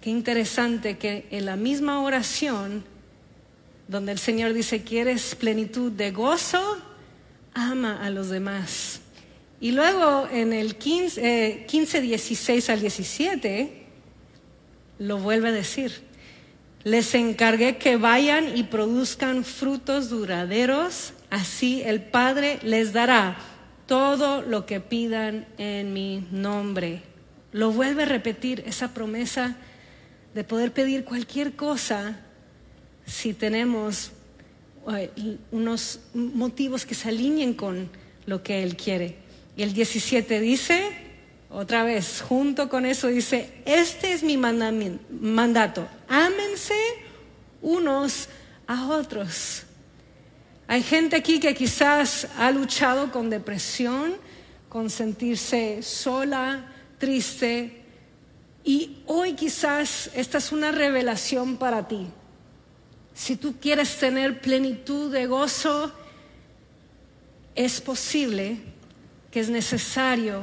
Qué 0.00 0.08
interesante 0.08 0.96
que 0.96 1.26
en 1.30 1.44
la 1.44 1.56
misma 1.56 2.00
oración, 2.00 2.84
donde 3.88 4.12
el 4.12 4.18
Señor 4.18 4.52
dice, 4.52 4.82
¿quieres 4.82 5.34
plenitud 5.34 5.92
de 5.92 6.10
gozo? 6.10 6.78
Ama 7.54 8.04
a 8.04 8.10
los 8.10 8.30
demás. 8.30 9.00
Y 9.60 9.72
luego 9.72 10.28
en 10.30 10.52
el 10.52 10.76
15, 10.76 11.66
15 11.68 12.00
16 12.00 12.70
al 12.70 12.80
17, 12.80 13.82
lo 14.98 15.18
vuelve 15.18 15.48
a 15.48 15.52
decir. 15.52 15.92
Les 16.84 17.14
encargué 17.14 17.76
que 17.78 17.96
vayan 17.96 18.56
y 18.56 18.64
produzcan 18.64 19.44
frutos 19.44 20.10
duraderos 20.10 21.12
Así 21.32 21.80
el 21.82 22.02
Padre 22.02 22.58
les 22.62 22.92
dará 22.92 23.38
todo 23.86 24.42
lo 24.42 24.66
que 24.66 24.80
pidan 24.80 25.46
en 25.56 25.94
mi 25.94 26.28
nombre. 26.30 27.00
Lo 27.52 27.72
vuelve 27.72 28.02
a 28.02 28.06
repetir 28.06 28.62
esa 28.66 28.92
promesa 28.92 29.56
de 30.34 30.44
poder 30.44 30.74
pedir 30.74 31.06
cualquier 31.06 31.56
cosa 31.56 32.20
si 33.12 33.34
tenemos 33.34 34.10
unos 35.50 36.00
motivos 36.14 36.86
que 36.86 36.94
se 36.94 37.10
alineen 37.10 37.52
con 37.54 37.90
lo 38.26 38.42
que 38.42 38.62
Él 38.62 38.76
quiere. 38.76 39.18
Y 39.56 39.62
el 39.62 39.74
17 39.74 40.40
dice, 40.40 40.90
otra 41.50 41.84
vez, 41.84 42.22
junto 42.26 42.70
con 42.70 42.86
eso 42.86 43.08
dice, 43.08 43.50
este 43.66 44.14
es 44.14 44.22
mi 44.22 44.38
mandato, 44.38 45.86
ámense 46.08 46.74
unos 47.60 48.28
a 48.66 48.88
otros. 48.88 49.64
Hay 50.66 50.82
gente 50.82 51.16
aquí 51.16 51.38
que 51.38 51.54
quizás 51.54 52.28
ha 52.38 52.50
luchado 52.50 53.12
con 53.12 53.28
depresión, 53.28 54.14
con 54.70 54.88
sentirse 54.88 55.82
sola, 55.82 56.72
triste, 56.98 57.82
y 58.64 59.02
hoy 59.06 59.34
quizás 59.34 60.10
esta 60.14 60.38
es 60.38 60.50
una 60.50 60.72
revelación 60.72 61.58
para 61.58 61.86
ti. 61.88 62.06
Si 63.14 63.36
tú 63.36 63.56
quieres 63.60 63.98
tener 63.98 64.40
plenitud 64.40 65.12
de 65.12 65.26
gozo, 65.26 65.92
es 67.54 67.80
posible 67.80 68.58
que 69.30 69.40
es 69.40 69.50
necesario 69.50 70.42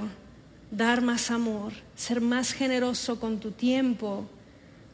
dar 0.72 1.02
más 1.02 1.32
amor, 1.32 1.74
ser 1.96 2.22
más 2.22 2.54
generoso 2.54 3.20
con 3.20 3.40
tu 3.40 3.52
tiempo, 3.52 4.26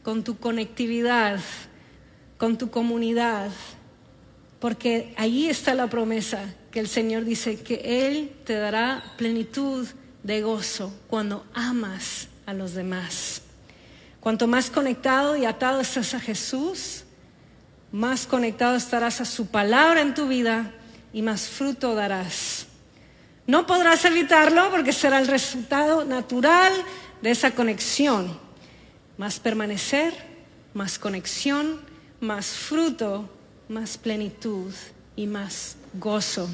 con 0.02 0.24
tu 0.24 0.38
conectividad, 0.38 1.40
con 2.38 2.58
tu 2.58 2.70
comunidad, 2.70 3.50
porque 4.60 5.14
ahí 5.16 5.46
está 5.46 5.74
la 5.74 5.88
promesa 5.88 6.54
que 6.70 6.80
el 6.80 6.88
Señor 6.88 7.24
dice 7.24 7.60
que 7.60 8.06
Él 8.06 8.32
te 8.44 8.54
dará 8.54 9.14
plenitud 9.16 9.86
de 10.22 10.42
gozo 10.42 10.92
cuando 11.08 11.46
amas 11.54 12.28
a 12.46 12.54
los 12.54 12.74
demás. 12.74 13.42
Cuanto 14.20 14.46
más 14.46 14.70
conectado 14.70 15.36
y 15.36 15.44
atado 15.44 15.80
estás 15.80 16.14
a 16.14 16.20
Jesús, 16.20 17.05
más 17.92 18.26
conectado 18.26 18.76
estarás 18.76 19.20
a 19.20 19.24
su 19.24 19.46
palabra 19.46 20.00
en 20.00 20.14
tu 20.14 20.28
vida 20.28 20.72
y 21.12 21.22
más 21.22 21.48
fruto 21.48 21.94
darás. 21.94 22.66
No 23.46 23.66
podrás 23.66 24.04
evitarlo 24.04 24.70
porque 24.70 24.92
será 24.92 25.18
el 25.18 25.28
resultado 25.28 26.04
natural 26.04 26.72
de 27.22 27.30
esa 27.30 27.52
conexión. 27.52 28.38
Más 29.18 29.38
permanecer, 29.40 30.12
más 30.74 30.98
conexión, 30.98 31.80
más 32.20 32.46
fruto 32.48 33.30
más 33.68 33.98
plenitud 33.98 34.72
y 35.16 35.26
más 35.26 35.76
gozo. 35.94 36.48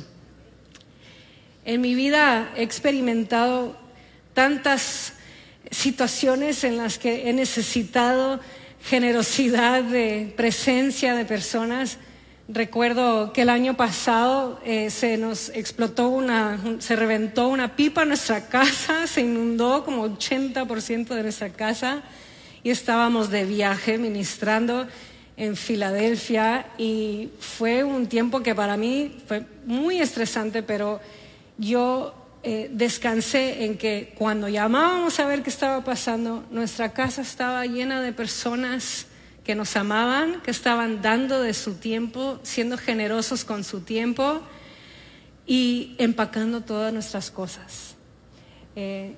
En 1.65 1.81
mi 1.81 1.95
vida 1.95 2.53
he 2.57 2.63
experimentado 2.63 3.77
tantas 4.35 5.15
situaciones 5.71 6.65
en 6.65 6.77
las 6.77 6.99
que 6.99 7.29
he 7.29 7.33
necesitado 7.33 8.41
generosidad 8.85 9.83
de 9.83 10.33
presencia 10.37 11.15
de 11.15 11.25
personas, 11.25 11.99
Recuerdo 12.55 13.33
que 13.33 13.43
el 13.43 13.49
año 13.49 13.79
pasado 13.79 14.61
eh, 14.65 14.91
se 14.91 15.17
nos 15.17 15.49
explotó 15.51 16.09
una, 16.09 16.59
se 16.81 16.97
reventó 16.97 17.49
una 17.49 17.77
pipa 17.77 18.03
en 18.03 18.09
nuestra 18.09 18.49
casa, 18.49 19.07
se 19.07 19.23
inundó 19.23 19.85
como 19.85 20.07
80% 20.07 21.15
de 21.15 21.23
nuestra 21.23 21.51
casa 21.51 22.03
y 22.63 22.71
estábamos 22.71 23.31
de 23.31 23.45
viaje 23.45 23.97
ministrando 23.97 24.87
en 25.37 25.57
Filadelfia 25.57 26.67
y 26.77 27.31
fue 27.39 27.85
un 27.85 28.07
tiempo 28.07 28.43
que 28.43 28.55
para 28.55 28.77
mí 28.77 29.17
fue 29.27 29.47
muy 29.65 30.01
estresante, 30.01 30.63
pero 30.63 31.01
yo 31.57 32.13
eh, 32.45 32.69
descansé 32.73 33.65
en 33.65 33.79
que 33.79 34.15
cuando 34.19 34.49
llamábamos 34.49 35.21
a 35.21 35.27
ver 35.27 35.43
qué 35.43 35.51
estaba 35.51 35.85
pasando, 35.85 36.45
nuestra 36.51 36.93
casa 36.93 37.23
estaba 37.23 37.65
llena 37.67 38.03
de 38.03 38.13
personas 38.13 39.07
que 39.45 39.55
nos 39.55 39.77
amaban, 39.77 40.41
que 40.43 40.51
estaban 40.51 41.03
dando 41.03 41.41
de 41.41 41.55
su 41.55 41.75
tiempo, 41.75 42.41
siendo 42.43 42.79
generosos 42.79 43.45
con 43.45 43.63
su 43.63 43.81
tiempo 43.81 44.41
y 45.47 45.95
empacando 45.99 46.63
todas 46.63 46.93
nuestras 46.93 47.31
cosas. 47.31 47.95
Eh, 48.75 49.15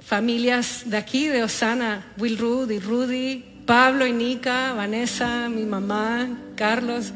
familias 0.00 0.82
de 0.86 0.96
aquí, 0.96 1.26
de 1.26 1.42
Osana, 1.42 2.06
Will 2.18 2.38
Rudy, 2.38 2.78
Rudy, 2.78 3.44
Pablo 3.66 4.06
y 4.06 4.12
Nika, 4.12 4.74
Vanessa, 4.74 5.48
mi 5.48 5.64
mamá, 5.64 6.38
Carlos, 6.56 7.12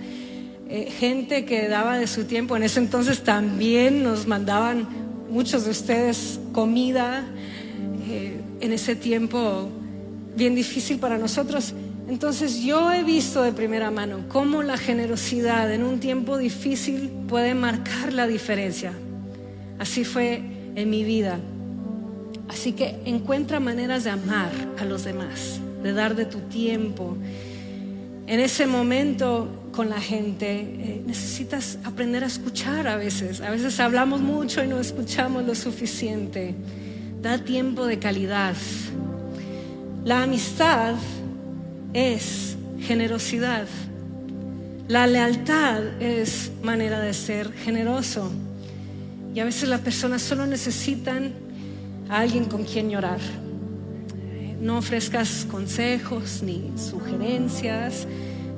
eh, 0.69 0.91
gente 0.91 1.45
que 1.45 1.69
daba 1.69 1.99
de 1.99 2.07
su 2.07 2.25
tiempo. 2.25 2.57
En 2.57 2.63
ese 2.63 2.81
entonces 2.81 3.23
también 3.23 4.03
nos 4.03 4.27
mandaban 4.27 5.04
muchos 5.31 5.65
de 5.65 5.71
ustedes 5.71 6.39
comida. 6.53 7.25
Eh, 8.09 8.41
en 8.65 8.73
ese 8.73 8.97
tiempo 8.97 9.69
bien 10.37 10.55
difícil 10.55 10.99
para 10.99 11.19
nosotros. 11.19 11.75
Entonces 12.09 12.63
yo 12.63 12.93
he 12.93 13.03
visto 13.03 13.43
de 13.43 13.53
primera 13.53 13.91
mano 13.91 14.25
cómo 14.29 14.63
la 14.63 14.79
generosidad 14.79 15.73
en 15.73 15.83
un 15.83 16.01
tiempo 16.01 16.39
difícil 16.39 17.11
puede 17.29 17.55
marcar 17.55 18.13
la 18.13 18.27
diferencia. 18.27 18.93
Así 19.79 20.05
fue 20.05 20.43
en 20.75 20.91
mi 20.91 21.05
vida. 21.05 21.39
Así 22.49 22.73
que 22.73 23.01
encuentra 23.05 23.61
maneras 23.61 24.05
de 24.05 24.11
amar 24.11 24.51
a 24.79 24.85
los 24.85 25.05
demás, 25.05 25.61
de 25.83 25.93
dar 25.93 26.15
de 26.15 26.25
tu 26.25 26.39
tiempo. 26.41 27.17
En 28.27 28.41
ese 28.41 28.67
momento 28.67 29.49
con 29.75 29.91
la 29.91 30.01
gente 30.01 30.61
eh, 30.61 31.03
necesitas 31.05 31.79
aprender 31.85 32.23
a 32.23 32.27
escuchar 32.29 32.87
a 32.87 32.97
veces. 32.97 33.41
A 33.41 33.51
veces 33.51 33.81
hablamos 33.81 34.21
mucho 34.21 34.63
y 34.63 34.69
no 34.69 34.79
escuchamos 34.79 35.45
lo 35.45 35.55
suficiente. 35.55 36.55
Da 37.21 37.39
tiempo 37.39 37.85
de 37.87 37.99
calidad. 37.99 38.55
La 40.05 40.23
amistad 40.23 40.95
es 41.93 42.57
generosidad. 42.81 43.67
La 44.87 45.07
lealtad 45.07 45.83
es 46.01 46.53
manera 46.63 47.01
de 47.01 47.13
ser 47.13 47.53
generoso. 47.53 48.31
Y 49.35 49.41
a 49.41 49.45
veces 49.45 49.69
las 49.69 49.81
personas 49.81 50.23
solo 50.23 50.47
necesitan 50.47 51.33
a 52.09 52.21
alguien 52.21 52.45
con 52.45 52.65
quien 52.65 52.91
llorar. 52.91 53.21
No 54.61 54.79
ofrezcas 54.79 55.47
consejos 55.51 56.43
ni 56.43 56.71
sugerencias, 56.77 58.07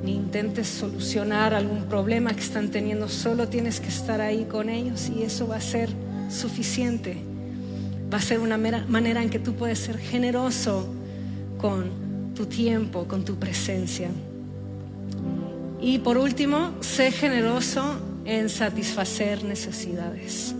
ni 0.07 0.14
intentes 0.14 0.69
solucionar 0.69 1.53
algún 1.53 1.87
problema 1.87 2.33
que 2.33 2.40
están 2.40 2.71
teniendo. 2.71 3.09
Solo 3.09 3.49
tienes 3.49 3.81
que 3.81 3.88
estar 3.88 4.21
ahí 4.21 4.45
con 4.45 4.69
ellos 4.69 5.11
y 5.11 5.25
eso 5.25 5.49
va 5.49 5.57
a 5.57 5.61
ser 5.61 5.88
suficiente. 6.31 7.16
Va 8.12 8.19
a 8.19 8.21
ser 8.21 8.38
una 8.38 8.57
manera 8.57 9.21
en 9.21 9.31
que 9.31 9.40
tú 9.40 9.55
puedes 9.55 9.81
ser 9.81 9.99
generoso 9.99 10.87
con 11.59 12.35
tu 12.37 12.47
tiempo, 12.47 13.09
con 13.09 13.25
tu 13.25 13.35
presencia. 13.35 14.09
Y 15.81 15.99
por 15.99 16.19
último, 16.19 16.71
sé 16.81 17.11
generoso 17.11 17.83
en 18.25 18.49
satisfacer 18.49 19.42
necesidades. 19.42 20.55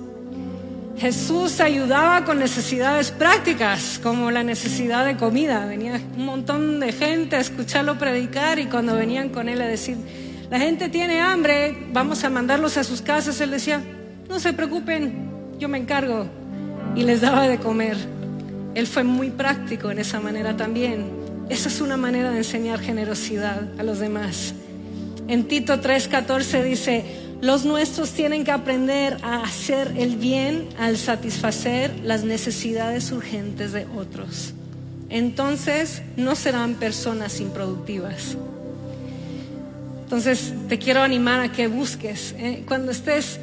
Jesús 0.99 1.61
ayudaba 1.61 2.25
con 2.25 2.39
necesidades 2.39 3.11
prácticas, 3.11 4.01
como 4.03 4.31
la 4.31 4.43
necesidad 4.43 5.05
de 5.05 5.17
comida. 5.17 5.67
Venía 5.67 6.01
un 6.17 6.25
montón 6.25 6.81
de 6.81 6.93
gente 6.93 7.37
a 7.37 7.41
escucharlo 7.41 7.99
predicar 7.99 8.59
y 8.59 8.67
cuando 8.67 8.95
venían 8.95 9.29
con 9.29 9.51
él 9.51 9.61
a 9.61 9.67
decir, 9.67 9.99
la 10.51 10.59
gente 10.59 10.89
tiene 10.89 11.21
hambre, 11.21 11.77
vamos 11.93 12.25
a 12.25 12.31
mandarlos 12.31 12.79
a 12.79 12.85
sus 12.85 13.03
casas, 13.03 13.41
él 13.43 13.51
decía, 13.51 13.83
no 14.29 14.41
se 14.41 14.55
preocupen, 14.55 15.31
yo 15.59 15.69
me 15.69 15.77
encargo. 15.79 16.27
Y 16.95 17.03
les 17.03 17.21
daba 17.21 17.47
de 17.47 17.59
comer. 17.59 17.97
Él 18.75 18.87
fue 18.87 19.05
muy 19.05 19.31
práctico 19.31 19.91
en 19.91 19.99
esa 19.99 20.19
manera 20.21 20.57
también. 20.57 21.11
Esa 21.51 21.69
es 21.69 21.81
una 21.83 21.99
manera 21.99 22.31
de 22.31 22.39
enseñar 22.39 22.81
generosidad 22.81 23.69
a 23.79 23.83
los 23.83 23.99
demás. 23.99 24.55
En 25.29 25.45
Tito 25.45 25.81
3:14 25.81 26.63
dice, 26.63 27.05
los 27.40 27.64
nuestros 27.64 28.12
tienen 28.12 28.44
que 28.44 28.51
aprender 28.51 29.18
a 29.22 29.42
hacer 29.42 29.92
el 29.96 30.16
bien 30.16 30.68
al 30.79 30.96
satisfacer 30.96 31.92
las 32.03 32.25
necesidades 32.25 33.12
urgentes 33.12 33.72
de 33.72 33.87
otros. 33.96 34.55
Entonces 35.11 36.03
no 36.16 36.35
serán 36.35 36.75
personas 36.75 37.40
improductivas. 37.40 38.37
Entonces 40.05 40.55
te 40.68 40.79
quiero 40.79 41.03
animar 41.03 41.40
a 41.40 41.53
que 41.53 41.68
busques, 41.68 42.35
eh, 42.38 42.64
cuando 42.66 42.92
estés 42.92 43.38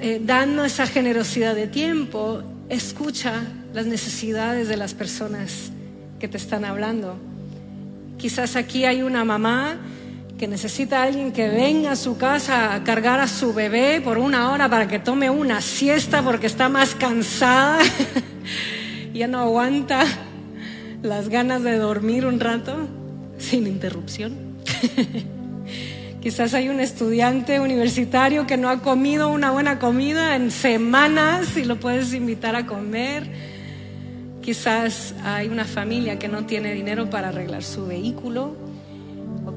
eh, 0.00 0.20
dando 0.24 0.64
esa 0.64 0.86
generosidad 0.86 1.54
de 1.54 1.66
tiempo, 1.66 2.42
escucha 2.68 3.42
las 3.72 3.86
necesidades 3.86 4.68
de 4.68 4.76
las 4.76 4.92
personas 4.92 5.70
que 6.18 6.28
te 6.28 6.36
están 6.36 6.64
hablando. 6.64 7.16
Quizás 8.18 8.56
aquí 8.56 8.84
hay 8.84 9.02
una 9.02 9.24
mamá 9.24 9.78
que 10.38 10.48
necesita 10.48 11.02
alguien 11.02 11.32
que 11.32 11.48
venga 11.48 11.92
a 11.92 11.96
su 11.96 12.16
casa 12.16 12.74
a 12.74 12.82
cargar 12.82 13.20
a 13.20 13.28
su 13.28 13.54
bebé 13.54 14.00
por 14.00 14.18
una 14.18 14.50
hora 14.50 14.68
para 14.68 14.88
que 14.88 14.98
tome 14.98 15.30
una 15.30 15.60
siesta 15.60 16.22
porque 16.22 16.46
está 16.46 16.68
más 16.68 16.94
cansada, 16.94 17.78
ya 19.14 19.28
no 19.28 19.38
aguanta 19.38 20.04
las 21.02 21.28
ganas 21.28 21.62
de 21.62 21.76
dormir 21.76 22.26
un 22.26 22.40
rato 22.40 22.88
sin 23.38 23.66
interrupción. 23.66 24.34
Quizás 26.20 26.54
hay 26.54 26.70
un 26.70 26.80
estudiante 26.80 27.60
universitario 27.60 28.46
que 28.46 28.56
no 28.56 28.70
ha 28.70 28.80
comido 28.80 29.28
una 29.28 29.50
buena 29.50 29.78
comida 29.78 30.34
en 30.34 30.50
semanas 30.50 31.56
y 31.56 31.64
lo 31.64 31.78
puedes 31.78 32.14
invitar 32.14 32.56
a 32.56 32.64
comer. 32.64 33.30
Quizás 34.40 35.14
hay 35.22 35.48
una 35.48 35.66
familia 35.66 36.18
que 36.18 36.28
no 36.28 36.46
tiene 36.46 36.72
dinero 36.72 37.10
para 37.10 37.28
arreglar 37.28 37.62
su 37.62 37.86
vehículo 37.86 38.56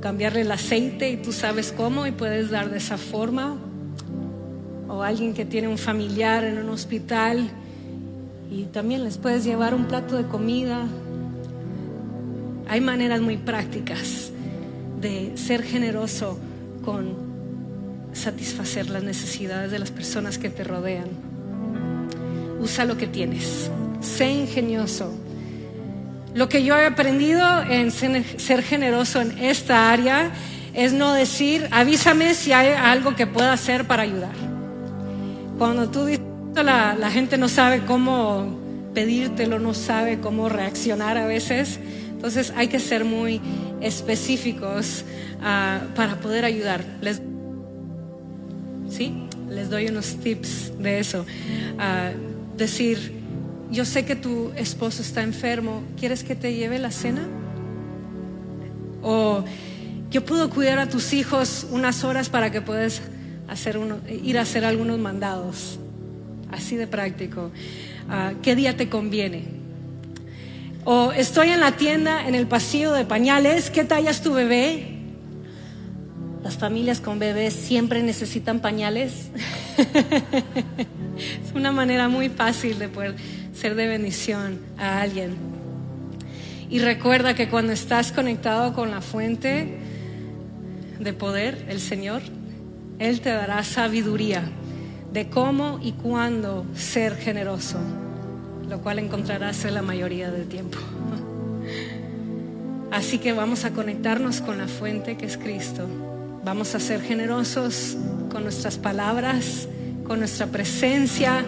cambiarle 0.02 0.42
el 0.42 0.52
aceite 0.52 1.10
y 1.10 1.18
tú 1.18 1.32
sabes 1.32 1.72
cómo 1.72 2.08
y 2.08 2.12
puedes 2.12 2.50
dar 2.50 2.70
de 2.70 2.78
esa 2.78 2.98
forma. 2.98 3.58
O 4.88 5.04
alguien 5.04 5.34
que 5.34 5.46
tiene 5.46 5.68
un 5.68 5.78
familiar 5.78 6.44
en 6.44 6.58
un 6.58 6.70
hospital 6.70 7.50
y 8.50 8.64
también 8.66 9.04
les 9.04 9.18
puedes 9.18 9.44
llevar 9.44 9.74
un 9.74 9.86
plato 9.86 10.16
de 10.16 10.26
comida. 10.26 10.88
Hay 12.68 12.82
maneras 12.82 13.22
muy 13.22 13.38
prácticas 13.38 14.32
de 15.02 15.34
ser 15.36 15.64
generoso 15.64 16.40
con 16.84 17.28
satisfacer 18.14 18.90
las 18.90 19.04
necesidades 19.04 19.72
de 19.72 19.80
las 19.80 19.92
personas 19.92 20.38
que 20.38 20.50
te 20.50 20.64
rodean. 20.64 21.08
Usa 22.60 22.86
lo 22.86 22.98
que 22.98 23.08
tienes 23.08 23.70
sé 24.02 24.32
ingenioso. 24.32 25.14
Lo 26.38 26.48
que 26.50 26.64
yo 26.64 26.78
he 26.78 26.86
aprendido 26.86 27.64
en 27.64 27.90
ser 27.90 28.62
generoso 28.62 29.22
en 29.22 29.40
esta 29.40 29.92
área 29.92 30.30
es 30.76 30.94
no 30.94 31.14
decir, 31.14 31.68
avísame 31.72 32.36
si 32.36 32.54
hay 32.54 32.74
algo 32.74 33.16
que 33.16 33.26
pueda 33.26 33.54
hacer 33.54 33.88
para 33.88 34.04
ayudar. 34.04 34.36
Cuando 35.58 35.90
tú 35.90 36.06
dices, 36.06 36.24
la, 36.54 36.94
la 36.94 37.10
gente 37.10 37.40
no 37.40 37.50
sabe 37.50 37.86
cómo 37.88 38.56
pedírtelo, 38.94 39.58
no 39.58 39.74
sabe 39.74 40.20
cómo 40.20 40.48
reaccionar 40.48 41.18
a 41.18 41.26
veces. 41.26 41.80
Entonces 42.12 42.54
hay 42.56 42.68
que 42.68 42.80
ser 42.80 43.04
muy 43.04 43.42
específicos 43.82 45.06
ah, 45.42 45.80
para 45.96 46.18
poder 46.18 46.46
ayudar. 46.46 46.86
Les, 47.02 47.20
¿sí? 48.92 49.24
Les 49.50 49.72
doy 49.72 49.88
unos 49.88 50.18
tips 50.18 50.78
de 50.78 51.00
eso. 51.00 51.26
Ah, 51.80 52.12
decir, 52.56 53.17
yo 53.72 53.86
sé 53.86 54.06
que 54.06 54.16
tu 54.16 54.52
esposo 54.56 55.02
está 55.02 55.24
enfermo, 55.24 55.84
¿quieres 56.00 56.24
que 56.24 56.36
te 56.36 56.54
lleve 56.54 56.80
la 56.80 56.92
cena? 56.92 57.28
O 59.04 59.44
yo 60.10 60.24
puedo 60.24 60.50
cuidar 60.50 60.80
a 60.80 60.88
tus 60.88 61.14
hijos 61.14 61.68
unas 61.70 62.04
horas 62.04 62.30
para 62.30 62.52
que 62.52 62.62
puedas 62.62 63.02
hacer 63.48 63.80
ir 64.24 64.38
a 64.38 64.42
hacer 64.42 64.66
algunos 64.66 65.00
mandados. 65.00 65.80
Así 66.52 66.76
de 66.78 66.88
práctico. 66.88 67.52
Ah, 68.10 68.34
¿Qué 68.42 68.56
día 68.56 68.78
te 68.78 68.88
conviene? 68.90 69.44
O 70.86 71.12
estoy 71.12 71.50
en 71.50 71.60
la 71.60 71.74
tienda, 71.74 72.26
en 72.28 72.36
el 72.36 72.48
pasillo 72.48 72.94
de 72.94 73.04
pañales, 73.04 73.70
¿qué 73.70 73.84
talla 73.84 74.10
es 74.10 74.22
tu 74.22 74.34
bebé? 74.34 74.94
Las 76.42 76.56
familias 76.56 77.02
con 77.02 77.20
bebés 77.20 77.54
siempre 77.54 78.02
necesitan 78.02 78.62
pañales. 78.62 79.30
es 79.78 81.54
una 81.54 81.74
manera 81.74 82.08
muy 82.08 82.30
fácil 82.30 82.80
de 82.80 82.88
poder 82.88 83.16
ser 83.60 83.76
de 83.76 83.88
bendición 83.88 84.60
a 84.78 85.02
alguien. 85.02 85.36
Y 86.70 86.80
recuerda 86.80 87.34
que 87.34 87.50
cuando 87.50 87.74
estás 87.74 88.12
conectado 88.12 88.74
con 88.74 88.92
la 88.92 89.02
fuente 89.02 89.80
de 91.00 91.14
poder, 91.14 91.66
el 91.70 91.80
Señor, 91.80 92.22
Él 93.00 93.22
te 93.22 93.30
dará 93.30 93.64
sabiduría 93.64 94.44
de 95.12 95.30
cómo 95.30 95.80
y 95.82 95.94
cuándo 95.94 96.66
ser 96.76 97.16
generoso, 97.16 97.80
lo 98.70 98.82
cual 98.82 99.00
encontrarás 99.00 99.66
en 99.66 99.74
la 99.74 99.82
mayoría 99.82 100.30
del 100.30 100.48
tiempo. 100.48 100.78
Así 102.92 103.18
que 103.18 103.34
vamos 103.34 103.66
a 103.66 103.72
conectarnos 103.72 104.42
con 104.42 104.60
la 104.60 104.68
fuente 104.68 105.18
que 105.18 105.26
es 105.26 105.38
Cristo. 105.38 105.88
Vamos 106.44 106.76
a 106.76 106.80
ser 106.80 107.02
generosos 107.02 107.98
con 108.30 108.44
nuestras 108.44 108.78
palabras, 108.78 109.68
con 110.06 110.20
nuestra 110.20 110.48
presencia, 110.48 111.44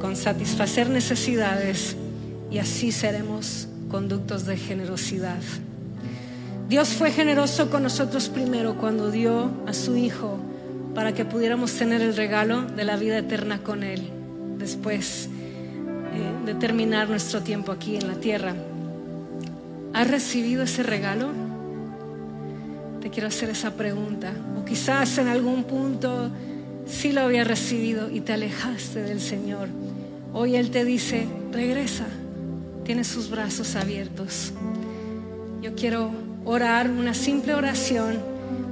con 0.00 0.16
satisfacer 0.16 0.88
necesidades 0.88 1.96
y 2.50 2.58
así 2.58 2.90
seremos 2.90 3.68
conductos 3.90 4.46
de 4.46 4.56
generosidad. 4.56 5.40
Dios 6.68 6.90
fue 6.90 7.10
generoso 7.10 7.70
con 7.70 7.82
nosotros 7.82 8.28
primero 8.28 8.76
cuando 8.76 9.10
dio 9.10 9.50
a 9.66 9.74
su 9.74 9.96
Hijo 9.96 10.38
para 10.94 11.12
que 11.12 11.24
pudiéramos 11.24 11.72
tener 11.74 12.00
el 12.00 12.16
regalo 12.16 12.62
de 12.62 12.84
la 12.84 12.96
vida 12.96 13.18
eterna 13.18 13.62
con 13.62 13.82
Él 13.82 14.10
después 14.58 15.28
eh, 16.12 16.46
de 16.46 16.54
terminar 16.54 17.08
nuestro 17.08 17.42
tiempo 17.42 17.72
aquí 17.72 17.96
en 17.96 18.06
la 18.06 18.14
tierra. 18.14 18.54
¿Has 19.92 20.08
recibido 20.08 20.62
ese 20.62 20.82
regalo? 20.82 21.30
Te 23.00 23.10
quiero 23.10 23.28
hacer 23.28 23.50
esa 23.50 23.72
pregunta. 23.72 24.32
O 24.60 24.64
quizás 24.64 25.18
en 25.18 25.28
algún 25.28 25.64
punto 25.64 26.30
sí 26.86 27.12
lo 27.12 27.22
había 27.22 27.44
recibido 27.44 28.10
y 28.10 28.20
te 28.20 28.32
alejaste 28.32 29.02
del 29.02 29.20
Señor. 29.20 29.68
Hoy 30.32 30.54
Él 30.54 30.70
te 30.70 30.84
dice, 30.84 31.26
regresa, 31.52 32.06
tiene 32.84 33.04
sus 33.04 33.30
brazos 33.30 33.74
abiertos. 33.74 34.52
Yo 35.60 35.74
quiero 35.74 36.10
orar 36.44 36.88
una 36.88 37.14
simple 37.14 37.54
oración. 37.54 38.18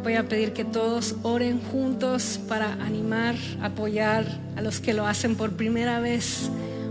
Voy 0.05 0.15
a 0.15 0.29
pedir 0.29 0.53
que 0.53 0.65
todos 0.65 1.17
oren 1.23 1.61
juntos 1.61 2.39
para 2.49 2.75
animar, 2.75 3.35
apoyar 3.61 4.25
a 4.57 4.63
los 4.63 4.81
que 4.81 4.95
lo 4.95 5.07
hacen 5.07 5.35
por 5.35 5.53
primera 5.53 5.99
vez 5.99 6.49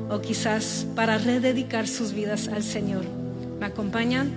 o 0.09 0.19
quizás 0.19 0.85
para 0.95 1.17
rededicar 1.17 1.87
sus 1.87 2.13
vidas 2.13 2.49
al 2.49 2.63
Señor. 2.63 3.05
¿Me 3.59 3.65
acompañan? 3.65 4.31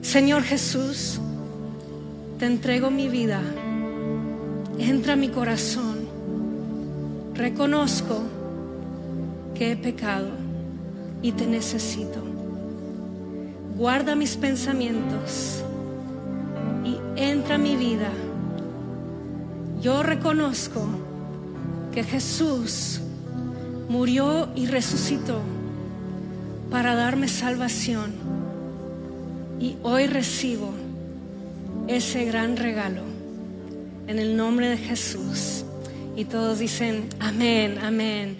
Señor 0.00 0.44
Jesús, 0.44 1.20
te 2.38 2.46
entrego 2.46 2.90
mi 2.90 3.08
vida. 3.08 3.40
Entra 4.78 5.14
a 5.14 5.16
mi 5.16 5.28
corazón. 5.28 6.08
Reconozco 7.34 8.22
que 9.60 9.72
he 9.72 9.76
pecado 9.76 10.30
y 11.20 11.32
te 11.32 11.46
necesito. 11.46 12.24
Guarda 13.76 14.14
mis 14.14 14.38
pensamientos 14.38 15.62
y 16.82 16.96
entra 17.20 17.58
mi 17.58 17.76
vida. 17.76 18.08
Yo 19.82 20.02
reconozco 20.02 20.86
que 21.92 22.02
Jesús 22.02 23.02
murió 23.90 24.48
y 24.56 24.64
resucitó 24.64 25.42
para 26.70 26.94
darme 26.94 27.28
salvación 27.28 28.12
y 29.60 29.76
hoy 29.82 30.06
recibo 30.06 30.72
ese 31.86 32.24
gran 32.24 32.56
regalo 32.56 33.02
en 34.06 34.18
el 34.20 34.38
nombre 34.38 34.70
de 34.70 34.78
Jesús. 34.78 35.66
Y 36.16 36.24
todos 36.24 36.60
dicen, 36.60 37.10
amén, 37.18 37.78
amén. 37.82 38.38